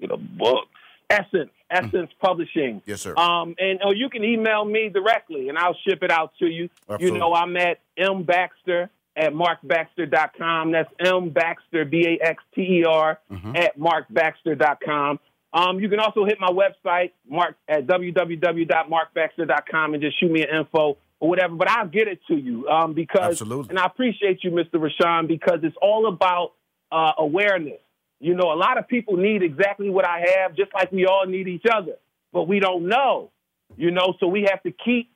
get 0.00 0.10
a 0.10 0.16
book 0.16 0.66
Essence 1.10 1.50
Essence 1.70 2.10
Publishing. 2.20 2.82
Yes, 2.86 3.02
sir. 3.02 3.14
Um, 3.16 3.54
and 3.58 3.80
or 3.84 3.94
you 3.94 4.08
can 4.08 4.24
email 4.24 4.64
me 4.64 4.88
directly, 4.88 5.48
and 5.48 5.58
I'll 5.58 5.76
ship 5.86 6.02
it 6.02 6.10
out 6.10 6.32
to 6.38 6.46
you. 6.46 6.68
Absolutely. 6.88 7.18
You 7.18 7.20
know, 7.20 7.34
I'm 7.34 7.56
at 7.56 7.80
m 7.96 8.22
baxter 8.24 8.90
at 9.16 9.32
markbaxter.com. 9.32 10.72
That's 10.72 10.90
m 11.04 11.30
baxter 11.30 11.84
b 11.84 12.18
a 12.20 12.26
x 12.26 12.42
t 12.54 12.80
e 12.80 12.84
r 12.84 13.18
Mm-hmm. 13.30 13.56
at 13.56 13.78
markbaxter.com. 13.78 15.20
Um, 15.52 15.78
you 15.78 15.88
can 15.88 16.00
also 16.00 16.24
hit 16.24 16.38
my 16.40 16.48
website, 16.50 17.12
mark 17.28 17.54
at 17.68 17.86
www.markbaxter.com, 17.86 19.94
and 19.94 20.02
just 20.02 20.18
shoot 20.18 20.32
me 20.32 20.42
an 20.42 20.48
info 20.58 20.96
or 21.24 21.30
whatever. 21.30 21.54
But 21.54 21.70
I'll 21.70 21.88
get 21.88 22.06
it 22.06 22.20
to 22.28 22.36
you 22.36 22.68
um, 22.68 22.92
because, 22.92 23.40
Absolutely. 23.40 23.70
and 23.70 23.78
I 23.78 23.86
appreciate 23.86 24.44
you, 24.44 24.50
Mr. 24.50 24.74
Rushion, 24.74 25.26
because 25.26 25.60
it's 25.62 25.76
all 25.80 26.06
about 26.06 26.52
uh, 26.92 27.12
awareness. 27.16 27.80
You 28.20 28.34
know, 28.34 28.52
a 28.52 28.54
lot 28.56 28.76
of 28.78 28.86
people 28.86 29.16
need 29.16 29.42
exactly 29.42 29.88
what 29.88 30.06
I 30.06 30.24
have, 30.36 30.54
just 30.54 30.72
like 30.74 30.92
we 30.92 31.06
all 31.06 31.24
need 31.26 31.48
each 31.48 31.64
other, 31.70 31.94
but 32.32 32.46
we 32.46 32.60
don't 32.60 32.88
know. 32.88 33.30
You 33.76 33.90
know, 33.90 34.14
so 34.20 34.28
we 34.28 34.46
have 34.50 34.62
to 34.64 34.70
keep 34.70 35.10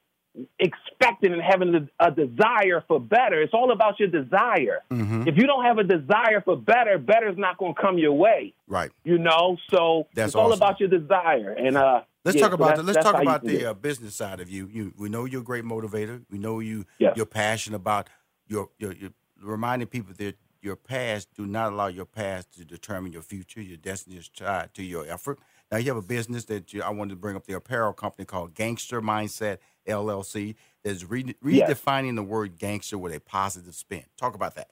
expecting 0.59 1.33
and 1.33 1.43
having 1.43 1.89
a 2.01 2.11
desire 2.11 2.85
for 2.87 3.01
better. 3.01 3.41
It's 3.41 3.55
all 3.55 3.73
about 3.73 3.99
your 3.99 4.09
desire. 4.09 4.83
Mm-hmm. 4.91 5.29
If 5.29 5.37
you 5.37 5.47
don't 5.47 5.65
have 5.65 5.79
a 5.79 5.85
desire 5.85 6.41
for 6.45 6.57
better, 6.57 6.99
better 6.99 7.29
is 7.29 7.39
not 7.39 7.59
going 7.59 7.75
to 7.75 7.81
come 7.81 7.99
your 7.99 8.13
way. 8.13 8.55
Right. 8.67 8.91
You 9.05 9.19
know, 9.19 9.57
so 9.71 10.07
That's 10.15 10.29
it's 10.29 10.35
all 10.35 10.53
about 10.53 10.81
your 10.81 10.89
desire. 10.89 11.53
And 11.53 11.77
uh, 11.77 12.03
Let's 12.25 12.37
yeah, 12.37 12.43
talk 12.43 12.53
about 12.53 12.77
the, 12.77 12.83
let's 12.83 13.03
talk 13.03 13.23
about 13.23 13.43
the 13.43 13.71
uh, 13.71 13.75
business 13.75 14.15
side 14.15 14.41
of 14.41 14.51
you. 14.51 14.69
You 14.71 14.93
we 14.99 15.09
know 15.09 15.25
you're 15.25 15.41
a 15.41 15.45
great 15.45 15.65
motivator. 15.65 16.23
We 16.31 16.39
know 16.39 16.61
you 16.61 16.85
Yes. 16.99 17.15
you're 17.17 17.27
passionate 17.27 17.77
about 17.77 18.11
your 18.47 18.69
your, 18.79 18.93
your 18.93 19.11
reminding 19.41 19.89
people 19.89 20.13
that 20.19 20.37
your 20.61 20.77
past 20.77 21.29
do 21.35 21.47
not 21.47 21.73
allow 21.73 21.87
your 21.87 22.05
past 22.05 22.53
to 22.59 22.65
determine 22.65 23.13
your 23.13 23.23
future. 23.23 23.63
Your 23.63 23.77
destiny 23.77 24.17
is 24.17 24.29
tied 24.29 24.75
to 24.75 24.83
your 24.83 25.07
effort. 25.07 25.39
Now 25.71 25.79
you 25.79 25.87
have 25.89 25.97
a 25.97 26.03
business 26.03 26.45
that 26.47 26.73
you, 26.73 26.83
I 26.83 26.91
wanted 26.91 27.11
to 27.11 27.17
bring 27.17 27.37
up 27.37 27.47
the 27.47 27.55
apparel 27.55 27.93
company 27.93 28.25
called 28.25 28.55
Gangster 28.55 29.01
Mindset 29.01 29.59
LLC 29.89 30.55
that's 30.85 31.05
re- 31.05 31.35
Yes. 31.43 31.71
redefining 31.71 32.15
the 32.17 32.23
word 32.23 32.59
gangster 32.59 32.97
with 32.99 33.15
a 33.15 33.21
positive 33.21 33.75
spin. 33.75 34.05
Talk 34.17 34.35
about 34.35 34.55
that. 34.55 34.69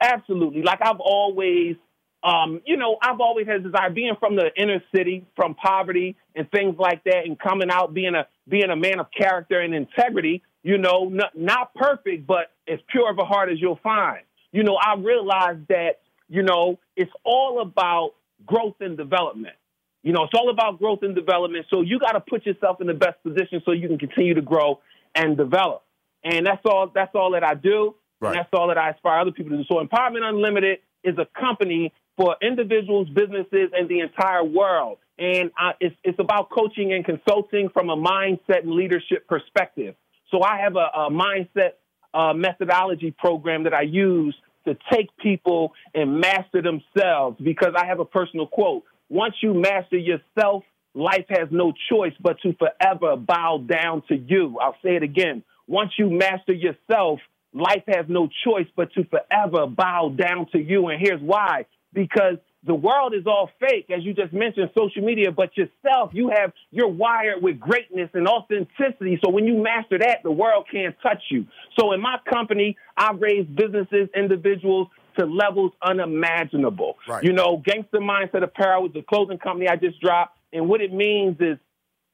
Absolutely. 0.00 0.62
Like 0.62 0.80
I've 0.82 1.00
always, 1.00 1.76
um, 2.22 2.60
you 2.66 2.76
know, 2.76 2.96
I've 3.02 3.20
always 3.20 3.46
had 3.46 3.62
desire 3.62 3.90
being 3.90 4.14
from 4.18 4.34
the 4.36 4.50
inner 4.56 4.82
city, 4.94 5.26
from 5.36 5.54
poverty 5.54 6.16
and 6.34 6.50
things 6.50 6.76
like 6.78 7.04
that, 7.04 7.24
and 7.26 7.38
coming 7.38 7.70
out 7.70 7.94
being 7.94 8.14
a 8.14 8.26
being 8.48 8.70
a 8.70 8.76
man 8.76 8.98
of 8.98 9.06
character 9.16 9.60
and 9.60 9.74
integrity. 9.74 10.42
You 10.62 10.76
know, 10.76 11.04
not, 11.04 11.36
not 11.38 11.74
perfect, 11.74 12.26
but 12.26 12.50
as 12.68 12.78
pure 12.88 13.10
of 13.10 13.18
a 13.18 13.24
heart 13.24 13.50
as 13.50 13.58
you'll 13.60 13.80
find. 13.82 14.20
You 14.52 14.62
know, 14.62 14.76
I 14.76 14.94
realized 14.96 15.68
that 15.68 16.00
you 16.28 16.42
know 16.42 16.78
it's 16.96 17.12
all 17.24 17.60
about 17.60 18.10
growth 18.46 18.76
and 18.80 18.96
development. 18.96 19.54
You 20.02 20.12
know, 20.12 20.24
it's 20.24 20.34
all 20.34 20.50
about 20.50 20.78
growth 20.78 21.00
and 21.02 21.14
development. 21.14 21.66
So 21.70 21.82
you 21.82 21.98
got 21.98 22.12
to 22.12 22.20
put 22.20 22.46
yourself 22.46 22.80
in 22.80 22.86
the 22.86 22.94
best 22.94 23.22
position 23.22 23.62
so 23.64 23.72
you 23.72 23.88
can 23.88 23.98
continue 23.98 24.34
to 24.34 24.42
grow 24.42 24.80
and 25.14 25.36
develop. 25.36 25.82
And 26.24 26.46
that's 26.46 26.62
all. 26.64 26.90
That's 26.94 27.14
all 27.14 27.32
that 27.32 27.44
I 27.44 27.54
do. 27.54 27.94
Right. 28.20 28.30
And 28.30 28.38
that's 28.38 28.48
all 28.52 28.68
that 28.68 28.78
I 28.78 28.90
aspire 28.90 29.20
other 29.20 29.32
people 29.32 29.52
to 29.52 29.58
do. 29.58 29.64
So 29.70 29.82
Empowerment 29.84 30.22
Unlimited 30.22 30.78
is 31.04 31.16
a 31.18 31.26
company 31.38 31.92
for 32.16 32.36
individuals, 32.42 33.08
businesses, 33.08 33.70
and 33.72 33.88
the 33.88 34.00
entire 34.00 34.44
world. 34.44 34.98
And 35.18 35.50
it's, 35.80 35.96
it's 36.04 36.18
about 36.18 36.50
coaching 36.50 36.92
and 36.92 37.04
consulting 37.04 37.68
from 37.70 37.90
a 37.90 37.96
mindset 37.96 38.62
and 38.62 38.72
leadership 38.72 39.26
perspective. 39.26 39.94
So 40.30 40.42
I 40.42 40.58
have 40.60 40.76
a, 40.76 40.88
a 40.94 41.10
mindset 41.10 41.72
uh, 42.12 42.32
methodology 42.34 43.10
program 43.10 43.64
that 43.64 43.74
I 43.74 43.82
use 43.82 44.34
to 44.66 44.76
take 44.92 45.08
people 45.16 45.72
and 45.94 46.20
master 46.20 46.62
themselves 46.62 47.38
because 47.42 47.74
I 47.76 47.86
have 47.86 48.00
a 48.00 48.04
personal 48.04 48.46
quote. 48.46 48.84
Once 49.10 49.34
you 49.42 49.52
master 49.52 49.98
yourself, 49.98 50.62
life 50.94 51.26
has 51.28 51.48
no 51.50 51.72
choice 51.90 52.14
but 52.20 52.40
to 52.40 52.54
forever 52.54 53.16
bow 53.16 53.58
down 53.58 54.02
to 54.08 54.16
you. 54.16 54.56
I'll 54.60 54.76
say 54.82 54.96
it 54.96 55.02
again. 55.02 55.42
Once 55.66 55.90
you 55.98 56.08
master 56.08 56.52
yourself, 56.52 57.18
life 57.52 57.82
has 57.88 58.06
no 58.08 58.28
choice 58.44 58.66
but 58.76 58.92
to 58.92 59.04
forever 59.04 59.66
bow 59.66 60.14
down 60.16 60.46
to 60.52 60.58
you. 60.58 60.88
And 60.88 61.00
here's 61.04 61.20
why 61.20 61.66
because 61.92 62.36
the 62.62 62.74
world 62.74 63.14
is 63.14 63.26
all 63.26 63.50
fake, 63.58 63.86
as 63.90 64.04
you 64.04 64.12
just 64.12 64.32
mentioned, 64.32 64.70
social 64.78 65.02
media, 65.02 65.32
but 65.32 65.56
yourself, 65.56 66.10
you 66.12 66.28
have, 66.28 66.52
you're 66.70 66.88
wired 66.88 67.42
with 67.42 67.58
greatness 67.58 68.10
and 68.12 68.28
authenticity. 68.28 69.18
So 69.24 69.30
when 69.30 69.46
you 69.46 69.62
master 69.62 69.98
that, 69.98 70.18
the 70.22 70.30
world 70.30 70.66
can't 70.70 70.94
touch 71.02 71.22
you. 71.30 71.46
So 71.78 71.92
in 71.92 72.00
my 72.00 72.18
company, 72.30 72.76
I 72.96 73.12
raise 73.12 73.46
businesses, 73.46 74.08
individuals 74.14 74.88
to 75.18 75.26
levels 75.26 75.72
unimaginable. 75.82 76.96
Right. 77.08 77.24
You 77.24 77.32
know, 77.32 77.62
Gangster 77.64 77.98
Mindset 77.98 78.42
Apparel 78.42 78.86
is 78.86 78.92
the 78.92 79.02
clothing 79.02 79.38
company 79.38 79.68
I 79.68 79.76
just 79.76 80.00
dropped. 80.00 80.36
And 80.52 80.68
what 80.68 80.80
it 80.80 80.92
means 80.92 81.36
is 81.40 81.58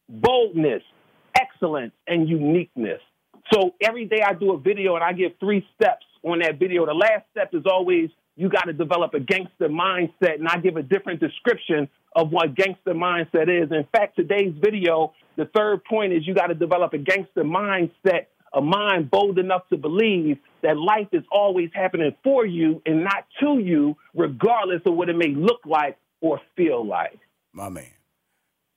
boldness, 0.08 0.82
excellence, 1.34 1.92
and 2.06 2.28
uniqueness. 2.28 3.00
So 3.52 3.74
every 3.82 4.06
day 4.06 4.22
I 4.26 4.34
do 4.34 4.52
a 4.52 4.58
video 4.58 4.94
and 4.94 5.04
I 5.04 5.12
give 5.12 5.32
three 5.38 5.66
steps 5.74 6.04
on 6.22 6.40
that 6.40 6.58
video. 6.58 6.84
The 6.86 6.94
last 6.94 7.24
step 7.30 7.50
is 7.54 7.64
always 7.70 8.10
you 8.36 8.50
got 8.50 8.64
to 8.64 8.72
develop 8.72 9.14
a 9.14 9.20
gangster 9.20 9.68
mindset, 9.68 10.34
and 10.34 10.46
I 10.46 10.58
give 10.58 10.76
a 10.76 10.82
different 10.82 11.20
description 11.20 11.88
of 12.14 12.30
what 12.30 12.54
gangster 12.54 12.92
mindset 12.92 13.48
is. 13.48 13.70
In 13.72 13.86
fact, 13.92 14.16
today's 14.16 14.52
video, 14.62 15.14
the 15.36 15.46
third 15.56 15.84
point 15.84 16.12
is 16.12 16.26
you 16.26 16.34
got 16.34 16.48
to 16.48 16.54
develop 16.54 16.92
a 16.92 16.98
gangster 16.98 17.44
mindset, 17.44 18.26
a 18.52 18.60
mind 18.60 19.10
bold 19.10 19.38
enough 19.38 19.62
to 19.70 19.78
believe 19.78 20.38
that 20.66 20.76
life 20.76 21.06
is 21.12 21.22
always 21.30 21.70
happening 21.72 22.12
for 22.24 22.44
you 22.44 22.82
and 22.84 23.04
not 23.04 23.24
to 23.40 23.58
you, 23.58 23.96
regardless 24.14 24.82
of 24.84 24.94
what 24.94 25.08
it 25.08 25.16
may 25.16 25.28
look 25.28 25.60
like 25.64 25.96
or 26.20 26.40
feel 26.56 26.84
like. 26.84 27.18
My 27.52 27.68
man. 27.68 27.86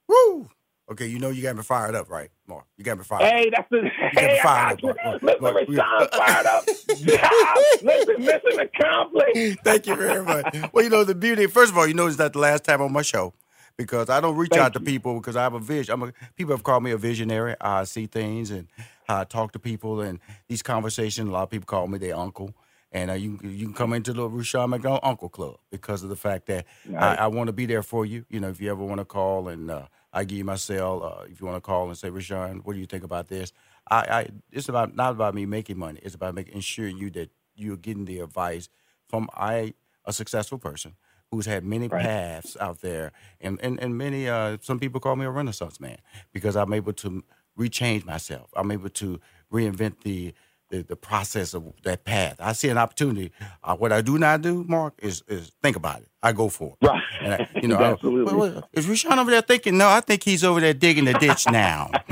Woo! 0.08 0.47
Okay, 0.91 1.08
you 1.08 1.17
know 1.19 1.30
you 1.30 1.41
got 1.41 1.56
me 1.56 1.63
fired 1.63 1.95
up, 1.95 2.10
right, 2.10 2.30
Marc? 2.47 2.65
You 2.78 2.84
got 2.84 2.97
me 2.99 3.04
fired 3.04 3.23
up. 3.23 3.32
Hey, 3.32 3.49
that's 3.56 3.67
the 3.71 3.82
me 3.84 3.89
hey, 4.12 4.39
I 4.39 4.43
fired 4.43 4.82
got 4.82 4.89
up, 4.91 4.97
you. 4.97 5.04
Marc. 5.10 5.23
Listen, 5.23 5.41
Marc, 5.41 5.67
we- 5.67 5.78
Rushion 5.78 6.08
fired 6.13 6.45
up. 6.45 6.63
Listen, 7.84 8.25
mission 8.25 8.60
accomplished. 8.60 9.60
Thank 9.63 9.88
you 9.88 9.95
very 9.95 10.23
much. 10.23 10.56
Well, 10.71 10.84
you 10.84 10.89
know 10.91 11.04
the 11.04 11.15
beauty. 11.15 11.47
First 11.47 11.71
of 11.71 11.78
all, 11.78 11.88
you 11.88 11.95
know 11.95 12.06
it's 12.08 12.19
not 12.19 12.34
the 12.34 12.39
last 12.39 12.63
time 12.65 12.82
on 12.82 12.91
my 12.91 13.02
show 13.02 13.34
because 13.78 14.10
I 14.10 14.19
don't 14.21 14.36
reach 14.36 14.52
Thank 14.52 14.62
out 14.62 14.73
to 14.73 14.80
people 14.80 15.15
because 15.15 15.36
I 15.36 15.41
have 15.43 15.54
a 15.56 15.60
vision. 15.60 15.93
I'm 15.93 16.04
a, 16.04 16.13
people 16.36 16.54
have 16.56 16.63
called 16.63 16.84
me 16.84 16.91
a 16.91 16.97
visionary. 16.97 17.56
I 17.62 17.84
see 17.86 18.06
things 18.08 18.52
and 18.52 18.67
I 19.09 19.23
talk 19.25 19.51
to 19.53 19.59
people 19.59 20.01
and 20.01 20.19
these 20.47 20.61
conversations. 20.61 21.29
A 21.29 21.31
lot 21.31 21.43
of 21.43 21.49
people 21.49 21.65
call 21.65 21.87
me 21.87 21.97
their 21.97 22.15
uncle. 22.15 22.53
And 22.91 23.11
uh, 23.11 23.13
you 23.13 23.39
you 23.43 23.65
can 23.65 23.73
come 23.75 23.93
into 23.93 24.13
the 24.13 24.27
Rushion 24.27 24.69
McDonald 24.69 25.01
Uncle 25.03 25.29
Club 25.29 25.57
because 25.69 26.01
of 26.03 26.09
the 26.09 26.15
fact 26.15 26.47
that 26.47 26.65
I, 26.97 27.15
I 27.15 27.27
want 27.27 27.47
to 27.47 27.53
be 27.53 27.67
there 27.67 27.83
for 27.83 28.03
you. 28.05 28.25
You 28.29 28.39
know, 28.39 28.49
if 28.49 28.59
you 28.59 28.71
ever 28.71 28.83
want 28.83 28.99
to 28.99 29.05
call 29.05 29.47
and 29.47 29.69
uh, 29.69 29.85
I 30.11 30.23
give 30.23 30.39
you 30.39 30.43
my 30.43 30.55
cell, 30.55 31.03
uh, 31.03 31.25
if 31.25 31.39
you 31.39 31.45
want 31.45 31.57
to 31.57 31.61
call 31.61 31.87
and 31.87 31.95
say, 31.97 32.09
Rushion, 32.09 32.61
what 32.63 32.73
do 32.73 32.79
you 32.79 32.87
think 32.87 33.03
about 33.03 33.27
this? 33.27 33.53
I, 33.91 33.97
I 33.97 34.27
it's 34.51 34.69
about 34.69 34.95
not 34.95 35.11
about 35.11 35.35
me 35.35 35.45
making 35.45 35.77
money. 35.77 35.99
It's 36.01 36.15
about 36.15 36.33
making 36.33 36.55
ensuring 36.55 36.97
you 36.97 37.11
that 37.11 37.29
you're 37.55 37.77
getting 37.77 38.05
the 38.05 38.19
advice 38.21 38.69
from 39.07 39.29
I 39.35 39.75
a 40.05 40.13
successful 40.13 40.57
person 40.57 40.95
who's 41.29 41.45
had 41.45 41.63
many 41.63 41.87
Right. 41.87 42.03
paths 42.03 42.57
out 42.59 42.81
there, 42.81 43.11
and 43.39 43.59
and 43.61 43.79
and 43.79 43.95
many. 43.99 44.27
Uh, 44.27 44.57
some 44.61 44.79
people 44.79 44.99
call 44.99 45.15
me 45.15 45.25
a 45.25 45.29
Renaissance 45.29 45.79
man 45.79 45.97
because 46.33 46.55
I'm 46.55 46.73
able 46.73 46.93
to 46.93 47.23
rechange 47.59 48.05
myself. 48.05 48.49
I'm 48.55 48.71
able 48.71 48.89
to 48.89 49.19
reinvent 49.51 50.01
the. 50.03 50.33
The, 50.71 50.83
the 50.83 50.95
process 50.95 51.55
of 51.55 51.63
that 51.83 52.03
path. 52.05 52.35
I 52.39 52.53
see 52.53 52.69
an 52.69 52.77
opportunity. 52.77 53.31
Uh, 53.63 53.75
what 53.75 53.91
I 53.91 54.01
do 54.01 54.19
not 54.19 54.43
do, 54.43 54.63
Marc, 54.67 54.93
is 55.01 55.23
is 55.27 55.51
think 55.63 55.75
about 55.75 56.01
it. 56.01 56.09
I 56.21 56.31
go 56.31 56.47
for 56.47 56.77
it. 56.79 56.85
Right. 56.87 57.01
And 57.21 57.33
I, 57.33 57.49
you 57.59 57.67
know, 57.69 57.77
I- 57.77 57.97
well, 58.07 58.37
well, 58.37 58.69
is 58.73 58.87
Rushion 58.87 59.17
over 59.17 59.31
there 59.31 59.41
thinking? 59.41 59.79
No, 59.79 59.87
I 59.89 59.99
think 60.01 60.21
he's 60.21 60.43
over 60.43 60.59
there 60.59 60.75
digging 60.75 61.05
the 61.05 61.13
ditch 61.13 61.47
now. 61.49 61.89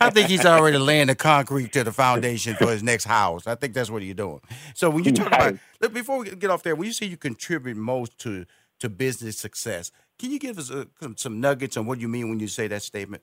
I 0.00 0.08
think 0.08 0.28
he's 0.28 0.46
already 0.46 0.78
laying 0.78 1.08
the 1.08 1.14
concrete 1.14 1.74
to 1.74 1.84
the 1.84 1.92
foundation 1.92 2.54
for 2.54 2.70
his 2.70 2.82
next 2.82 3.04
house. 3.04 3.46
I 3.46 3.54
think 3.54 3.74
that's 3.74 3.90
what 3.90 4.00
you're 4.02 4.14
doing. 4.14 4.40
So 4.72 4.88
when 4.88 5.04
you 5.04 5.12
talk 5.12 5.26
about 5.26 5.58
look, 5.82 5.92
before 5.92 6.20
we 6.20 6.30
get 6.30 6.48
off 6.48 6.62
there, 6.62 6.74
when 6.74 6.86
you 6.86 6.94
say 6.94 7.04
you 7.04 7.18
contribute 7.18 7.76
most 7.76 8.16
to 8.20 8.46
to 8.80 8.88
business 8.88 9.36
success, 9.36 9.92
can 10.18 10.30
you 10.30 10.38
give 10.38 10.58
us 10.58 10.70
uh 10.70 10.86
some, 11.02 11.18
some 11.18 11.38
nuggets 11.38 11.76
on 11.76 11.84
what 11.84 12.00
you 12.00 12.08
mean 12.08 12.30
when 12.30 12.40
you 12.40 12.48
say 12.48 12.66
that 12.68 12.80
statement? 12.82 13.22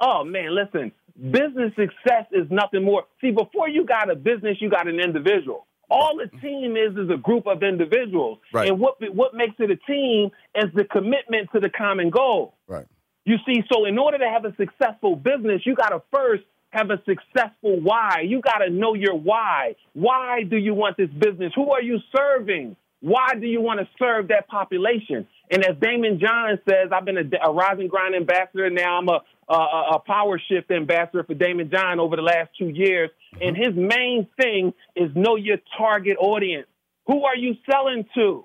Oh 0.00 0.24
man, 0.24 0.54
listen, 0.54 0.92
business 1.30 1.72
success 1.76 2.26
is 2.32 2.46
nothing 2.50 2.84
more. 2.84 3.04
See, 3.20 3.30
before 3.30 3.68
you 3.68 3.84
got 3.84 4.10
a 4.10 4.14
business, 4.14 4.56
you 4.60 4.70
got 4.70 4.86
an 4.88 5.00
individual. 5.00 5.66
All 5.90 6.20
a 6.20 6.28
team 6.40 6.76
is 6.76 6.96
is 6.96 7.08
a 7.10 7.16
group 7.16 7.46
of 7.46 7.62
individuals, 7.62 8.38
Right. 8.52 8.68
and 8.68 8.78
what 8.78 8.96
what 9.14 9.34
makes 9.34 9.54
it 9.58 9.70
a 9.70 9.76
team 9.76 10.30
is 10.54 10.66
the 10.74 10.84
commitment 10.84 11.50
to 11.54 11.60
the 11.60 11.70
common 11.70 12.10
goal. 12.10 12.54
Right. 12.66 12.86
You 13.24 13.36
see, 13.46 13.62
so 13.72 13.84
in 13.86 13.98
order 13.98 14.18
to 14.18 14.28
have 14.28 14.44
a 14.44 14.54
successful 14.56 15.16
business, 15.16 15.62
you 15.66 15.74
got 15.74 15.90
to 15.90 16.02
first 16.14 16.44
have 16.70 16.90
a 16.90 16.98
successful 17.06 17.80
why. 17.80 18.20
You 18.26 18.40
got 18.40 18.58
to 18.58 18.70
know 18.70 18.94
your 18.94 19.14
why. 19.14 19.74
Why 19.94 20.42
do 20.44 20.56
you 20.56 20.74
want 20.74 20.96
this 20.98 21.10
business? 21.10 21.52
Who 21.54 21.70
are 21.70 21.82
you 21.82 21.98
serving? 22.14 22.76
Why 23.00 23.34
do 23.40 23.46
you 23.46 23.60
want 23.60 23.80
to 23.80 23.88
serve 23.98 24.28
that 24.28 24.48
population? 24.48 25.26
And 25.50 25.64
as 25.64 25.76
Daymond 25.76 26.20
John 26.20 26.58
says, 26.68 26.90
I've 26.92 27.04
been 27.04 27.18
a, 27.18 27.48
a 27.48 27.52
Rise 27.52 27.78
and 27.78 27.88
Grind 27.88 28.14
ambassador. 28.14 28.68
Now 28.70 28.98
I'm 28.98 29.08
a, 29.08 29.20
a, 29.48 29.54
a 29.94 29.98
Power 30.04 30.40
Shift 30.48 30.70
ambassador 30.70 31.22
for 31.22 31.34
Daymond 31.34 31.70
John 31.70 32.00
over 32.00 32.16
the 32.16 32.22
last 32.22 32.50
two 32.58 32.68
years. 32.68 33.10
And 33.40 33.56
his 33.56 33.74
main 33.74 34.26
thing 34.40 34.74
is 34.96 35.10
know 35.14 35.36
your 35.36 35.58
target 35.76 36.16
audience. 36.18 36.66
Who 37.06 37.24
are 37.24 37.36
you 37.36 37.54
selling 37.70 38.04
to? 38.14 38.44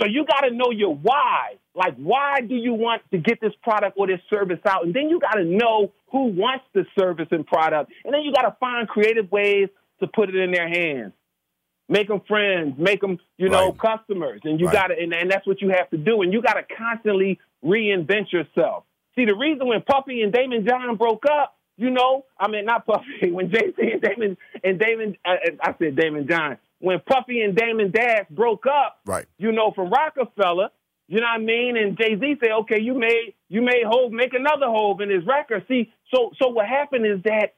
So 0.00 0.06
you 0.06 0.24
got 0.24 0.42
to 0.42 0.54
know 0.54 0.70
your 0.70 0.94
why. 0.94 1.58
Like, 1.74 1.96
why 1.96 2.40
do 2.40 2.54
you 2.54 2.72
want 2.72 3.02
to 3.10 3.18
get 3.18 3.40
this 3.40 3.52
product 3.62 3.98
or 3.98 4.06
this 4.06 4.20
service 4.30 4.60
out? 4.66 4.84
And 4.84 4.94
then 4.94 5.08
you 5.08 5.20
got 5.20 5.34
to 5.34 5.44
know 5.44 5.92
who 6.10 6.26
wants 6.26 6.64
the 6.72 6.84
service 6.98 7.28
and 7.30 7.46
product. 7.46 7.92
And 8.04 8.14
then 8.14 8.22
you 8.22 8.32
got 8.32 8.42
to 8.42 8.56
find 8.58 8.88
creative 8.88 9.30
ways 9.30 9.68
to 10.00 10.06
put 10.06 10.28
it 10.28 10.36
in 10.36 10.52
their 10.52 10.68
hands. 10.68 11.12
Make 11.88 12.08
them 12.08 12.20
friends, 12.28 12.74
make 12.78 13.00
them, 13.00 13.18
you 13.38 13.48
know, 13.48 13.70
Right. 13.70 13.78
customers. 13.78 14.40
And 14.44 14.60
you 14.60 14.66
Right. 14.66 14.74
got 14.74 14.86
to, 14.88 14.98
and, 14.98 15.12
and 15.14 15.30
that's 15.30 15.46
what 15.46 15.60
you 15.62 15.70
have 15.70 15.88
to 15.90 15.96
do. 15.96 16.22
And 16.22 16.32
you 16.32 16.42
got 16.42 16.54
to 16.54 16.62
constantly 16.76 17.38
reinvent 17.64 18.30
yourself. 18.32 18.84
See, 19.16 19.24
the 19.24 19.34
reason 19.34 19.66
when 19.66 19.82
Puffy 19.82 20.22
and 20.22 20.32
Daymond 20.32 20.68
John 20.68 20.96
broke 20.96 21.24
up, 21.30 21.56
you 21.76 21.90
know, 21.90 22.24
I 22.38 22.48
mean, 22.48 22.64
not 22.66 22.86
Puffy, 22.86 23.30
when 23.32 23.50
Jay 23.50 23.72
Z 23.74 23.90
and 23.92 24.02
Damon, 24.02 24.36
and 24.62 24.78
Damon, 24.78 25.16
uh, 25.24 25.36
I 25.62 25.74
said 25.78 25.96
Daymond 25.96 26.28
John, 26.28 26.58
when 26.80 27.00
Puffy 27.00 27.40
and 27.40 27.56
Damon 27.56 27.90
Dash 27.90 28.26
broke 28.30 28.66
up, 28.66 29.00
Right. 29.06 29.26
you 29.38 29.50
know, 29.52 29.70
from 29.72 29.90
Roc-A-Fella, 29.90 30.70
you 31.08 31.20
know 31.20 31.26
what 31.26 31.40
I 31.40 31.42
mean? 31.42 31.76
And 31.78 31.96
Jay 31.98 32.16
Z 32.18 32.36
said, 32.40 32.50
okay, 32.50 32.80
you 32.82 32.94
made 32.94 33.32
you 33.48 33.62
made 33.62 33.82
Hov 33.84 34.12
make 34.12 34.34
another 34.34 34.66
Hov 34.66 35.00
in 35.00 35.08
his 35.08 35.24
record. 35.24 35.64
See, 35.66 35.90
so 36.14 36.32
so 36.40 36.48
what 36.48 36.66
happened 36.66 37.06
is 37.06 37.22
that 37.22 37.44
uh, 37.44 37.48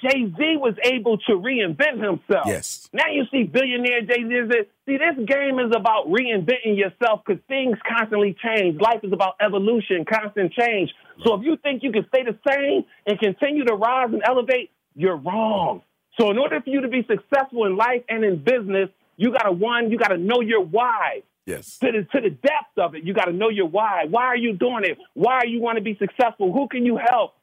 Jay 0.00 0.32
Z 0.36 0.56
was 0.58 0.74
able 0.84 1.18
to 1.18 1.32
reinvent 1.32 2.02
himself. 2.02 2.46
Yes. 2.46 2.88
Now 2.92 3.08
you 3.10 3.24
see 3.30 3.42
billionaire 3.42 4.02
Jay 4.02 4.22
Z. 4.22 4.34
is 4.34 4.50
it- 4.50 4.70
See, 4.86 4.98
this 4.98 5.16
game 5.26 5.58
is 5.58 5.72
about 5.74 6.08
reinventing 6.08 6.76
yourself 6.76 7.22
because 7.26 7.42
things 7.48 7.76
constantly 7.88 8.34
change. 8.44 8.80
Life 8.80 9.00
is 9.02 9.12
about 9.12 9.34
evolution, 9.40 10.04
constant 10.04 10.52
change. 10.52 10.92
So 11.24 11.34
if 11.34 11.42
you 11.44 11.56
think 11.56 11.82
you 11.82 11.90
can 11.90 12.06
stay 12.08 12.22
the 12.22 12.36
same 12.48 12.84
and 13.06 13.18
continue 13.18 13.64
to 13.64 13.74
rise 13.74 14.10
and 14.12 14.22
elevate, 14.26 14.70
you're 14.94 15.16
wrong. 15.16 15.82
So 16.20 16.30
in 16.30 16.38
order 16.38 16.60
for 16.60 16.70
you 16.70 16.82
to 16.82 16.88
be 16.88 17.02
successful 17.04 17.64
in 17.64 17.76
life 17.76 18.02
and 18.08 18.24
in 18.24 18.36
business, 18.44 18.90
you 19.16 19.32
got 19.32 19.44
to 19.44 19.52
one, 19.52 19.90
you 19.90 19.98
got 19.98 20.08
to 20.08 20.18
know 20.18 20.40
your 20.40 20.60
why 20.60 21.22
Yes. 21.46 21.78
to 21.78 21.90
the 21.90 22.02
to 22.12 22.20
the 22.20 22.30
depth 22.30 22.76
of 22.78 22.94
it. 22.94 23.04
You 23.04 23.12
got 23.14 23.24
to 23.24 23.32
know 23.32 23.48
your 23.48 23.66
why. 23.66 24.04
Why 24.08 24.24
are 24.26 24.36
you 24.36 24.52
doing 24.52 24.84
it? 24.84 24.98
Why 25.14 25.34
are 25.38 25.46
you 25.46 25.60
want 25.60 25.76
to 25.78 25.82
be 25.82 25.96
successful? 25.96 26.52
Who 26.52 26.68
can 26.68 26.84
you 26.86 26.96
help? 26.96 27.34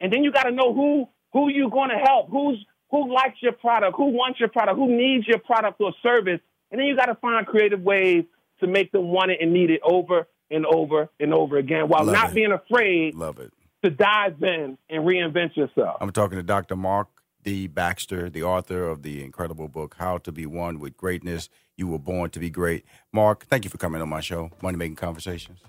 And 0.00 0.12
then 0.12 0.22
you 0.22 0.30
got 0.32 0.44
to 0.44 0.50
know 0.52 0.72
who 0.74 1.08
who 1.32 1.48
you 1.48 1.70
going 1.70 1.90
to 1.90 1.96
help. 1.96 2.30
Who's 2.30 2.64
who 2.90 3.12
likes 3.14 3.36
your 3.40 3.52
product? 3.52 3.96
Who 3.96 4.06
wants 4.06 4.40
your 4.40 4.48
product? 4.48 4.76
Who 4.76 4.88
needs 4.88 5.26
your 5.26 5.38
product 5.38 5.80
or 5.80 5.92
service? 6.02 6.40
And 6.70 6.80
then 6.80 6.86
you 6.86 6.96
got 6.96 7.06
to 7.06 7.14
find 7.16 7.46
creative 7.46 7.80
ways 7.82 8.24
to 8.60 8.66
make 8.66 8.90
them 8.92 9.08
want 9.08 9.30
it 9.30 9.38
and 9.40 9.52
need 9.52 9.70
it 9.70 9.80
over 9.84 10.26
and 10.50 10.66
over 10.66 11.08
and 11.20 11.32
over 11.32 11.56
again, 11.56 11.88
while 11.88 12.04
Love 12.04 12.14
not 12.14 12.30
it. 12.30 12.34
being 12.34 12.52
afraid 12.52 13.14
Love 13.14 13.38
it. 13.38 13.52
to 13.84 13.90
dive 13.90 14.42
in 14.42 14.76
and 14.88 15.04
reinvent 15.04 15.56
yourself. 15.56 15.96
I'm 16.00 16.10
talking 16.10 16.36
to 16.38 16.42
Dr. 16.42 16.74
Marc 16.74 17.08
D. 17.44 17.68
Baxter, 17.68 18.28
the 18.28 18.42
author 18.42 18.88
of 18.88 19.02
the 19.02 19.22
incredible 19.24 19.68
book, 19.68 19.94
How 19.98 20.18
to 20.18 20.32
Be 20.32 20.44
One 20.46 20.78
with 20.80 20.96
Greatness. 20.96 21.48
You 21.76 21.86
were 21.86 21.98
born 22.00 22.30
to 22.30 22.40
be 22.40 22.50
great. 22.50 22.84
Marc, 23.12 23.46
thank 23.46 23.64
you 23.64 23.70
for 23.70 23.78
coming 23.78 24.02
on 24.02 24.08
my 24.08 24.20
show, 24.20 24.50
Money 24.60 24.76
Making 24.76 24.96
Conversations. 24.96 25.60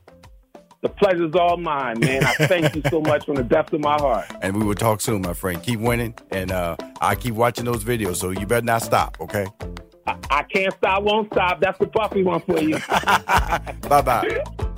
The 0.81 0.89
pleasure's 0.89 1.35
all 1.35 1.57
mine, 1.57 1.99
man. 1.99 2.23
I 2.25 2.33
thank 2.47 2.75
you 2.75 2.81
so 2.89 3.01
much 3.01 3.25
from 3.25 3.35
the 3.35 3.43
depth 3.43 3.71
of 3.73 3.81
my 3.81 3.93
heart. 3.99 4.25
And 4.41 4.57
we 4.57 4.65
will 4.65 4.75
talk 4.75 4.99
soon, 5.01 5.21
my 5.21 5.33
friend. 5.33 5.61
Keep 5.61 5.79
winning, 5.79 6.15
and 6.31 6.51
uh, 6.51 6.75
I 6.99 7.13
keep 7.13 7.35
watching 7.35 7.65
those 7.65 7.83
videos, 7.83 8.15
so 8.15 8.31
you 8.31 8.47
better 8.47 8.65
not 8.65 8.81
stop, 8.81 9.17
okay? 9.21 9.45
I, 10.07 10.17
I 10.31 10.43
can't 10.43 10.73
stop, 10.73 11.03
won't 11.03 11.31
stop. 11.31 11.61
That's 11.61 11.77
the 11.77 11.85
Puffy 11.85 12.23
one 12.23 12.41
for 12.41 12.59
you. 12.59 12.79
Bye 13.87 14.01
bye. 14.01 14.70